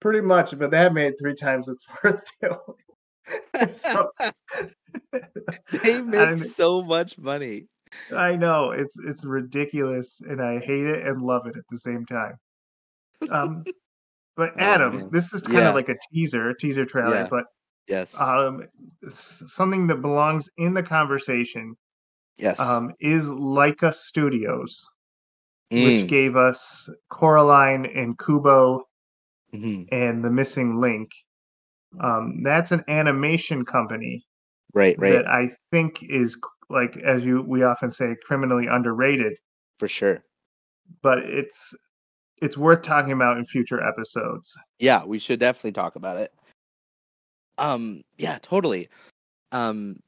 [0.00, 3.72] pretty much, but that made three times its worth too.
[3.72, 4.10] so,
[5.82, 7.66] They make mean- so much money.
[8.14, 12.06] I know it's it's ridiculous, and I hate it and love it at the same
[12.06, 12.36] time.
[13.30, 13.64] Um,
[14.36, 15.08] but Oh, Adam, man.
[15.12, 15.68] this is kind Yeah.
[15.68, 17.28] of like a teaser, a teaser trailer, Yeah.
[17.30, 17.44] but
[17.88, 18.18] Yes.
[18.20, 18.64] um,
[19.12, 21.76] something that belongs in the conversation
[22.38, 22.60] yes.
[22.60, 24.84] um, is Laika Studios,
[25.72, 28.82] Mm, which gave us Coraline and Kubo
[29.54, 29.88] mhm.
[29.90, 31.10] and The Missing Link.
[31.98, 34.24] Um, that's an animation company
[34.74, 35.12] Right, right.
[35.12, 36.36] that I think is
[36.68, 39.34] like, as you we often say, criminally underrated.
[39.78, 40.22] For sure.
[41.02, 41.74] but it's
[42.42, 44.54] it's worth talking about in future episodes.
[44.78, 46.32] Yeah, we should definitely talk about it.
[47.58, 48.88] Um, yeah, totally.
[49.52, 50.00] Um,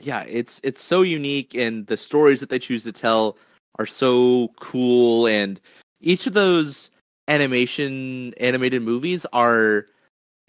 [0.00, 3.36] yeah, it's it's so unique, and the stories that they choose to tell
[3.78, 5.60] are so cool, and
[6.00, 6.90] each of those
[7.28, 9.86] animation animated movies are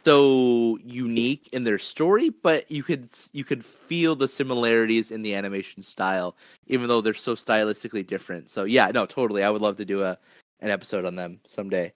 [0.05, 5.35] so unique in their story, but you could you could feel the similarities in the
[5.35, 6.35] animation style,
[6.67, 8.49] even though they're so stylistically different.
[8.49, 9.43] So yeah, no, totally.
[9.43, 10.17] I would love to do a
[10.61, 11.93] an episode on them someday.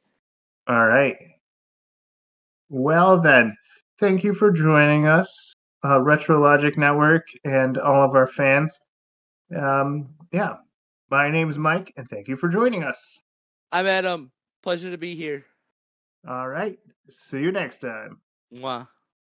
[0.68, 1.33] All right.
[2.74, 3.56] Well then,
[4.00, 5.54] thank you for joining us,
[5.86, 8.80] uh, Retro Logic Network, and all of our fans.
[9.56, 10.56] Um, yeah,
[11.12, 13.20] my name's Mike, and thank you for joining us.
[13.72, 14.32] I'm Adam.
[14.64, 15.46] Pleasure to be here.
[16.28, 16.80] All right,
[17.12, 18.18] see you next time.
[18.52, 18.88] Mwah.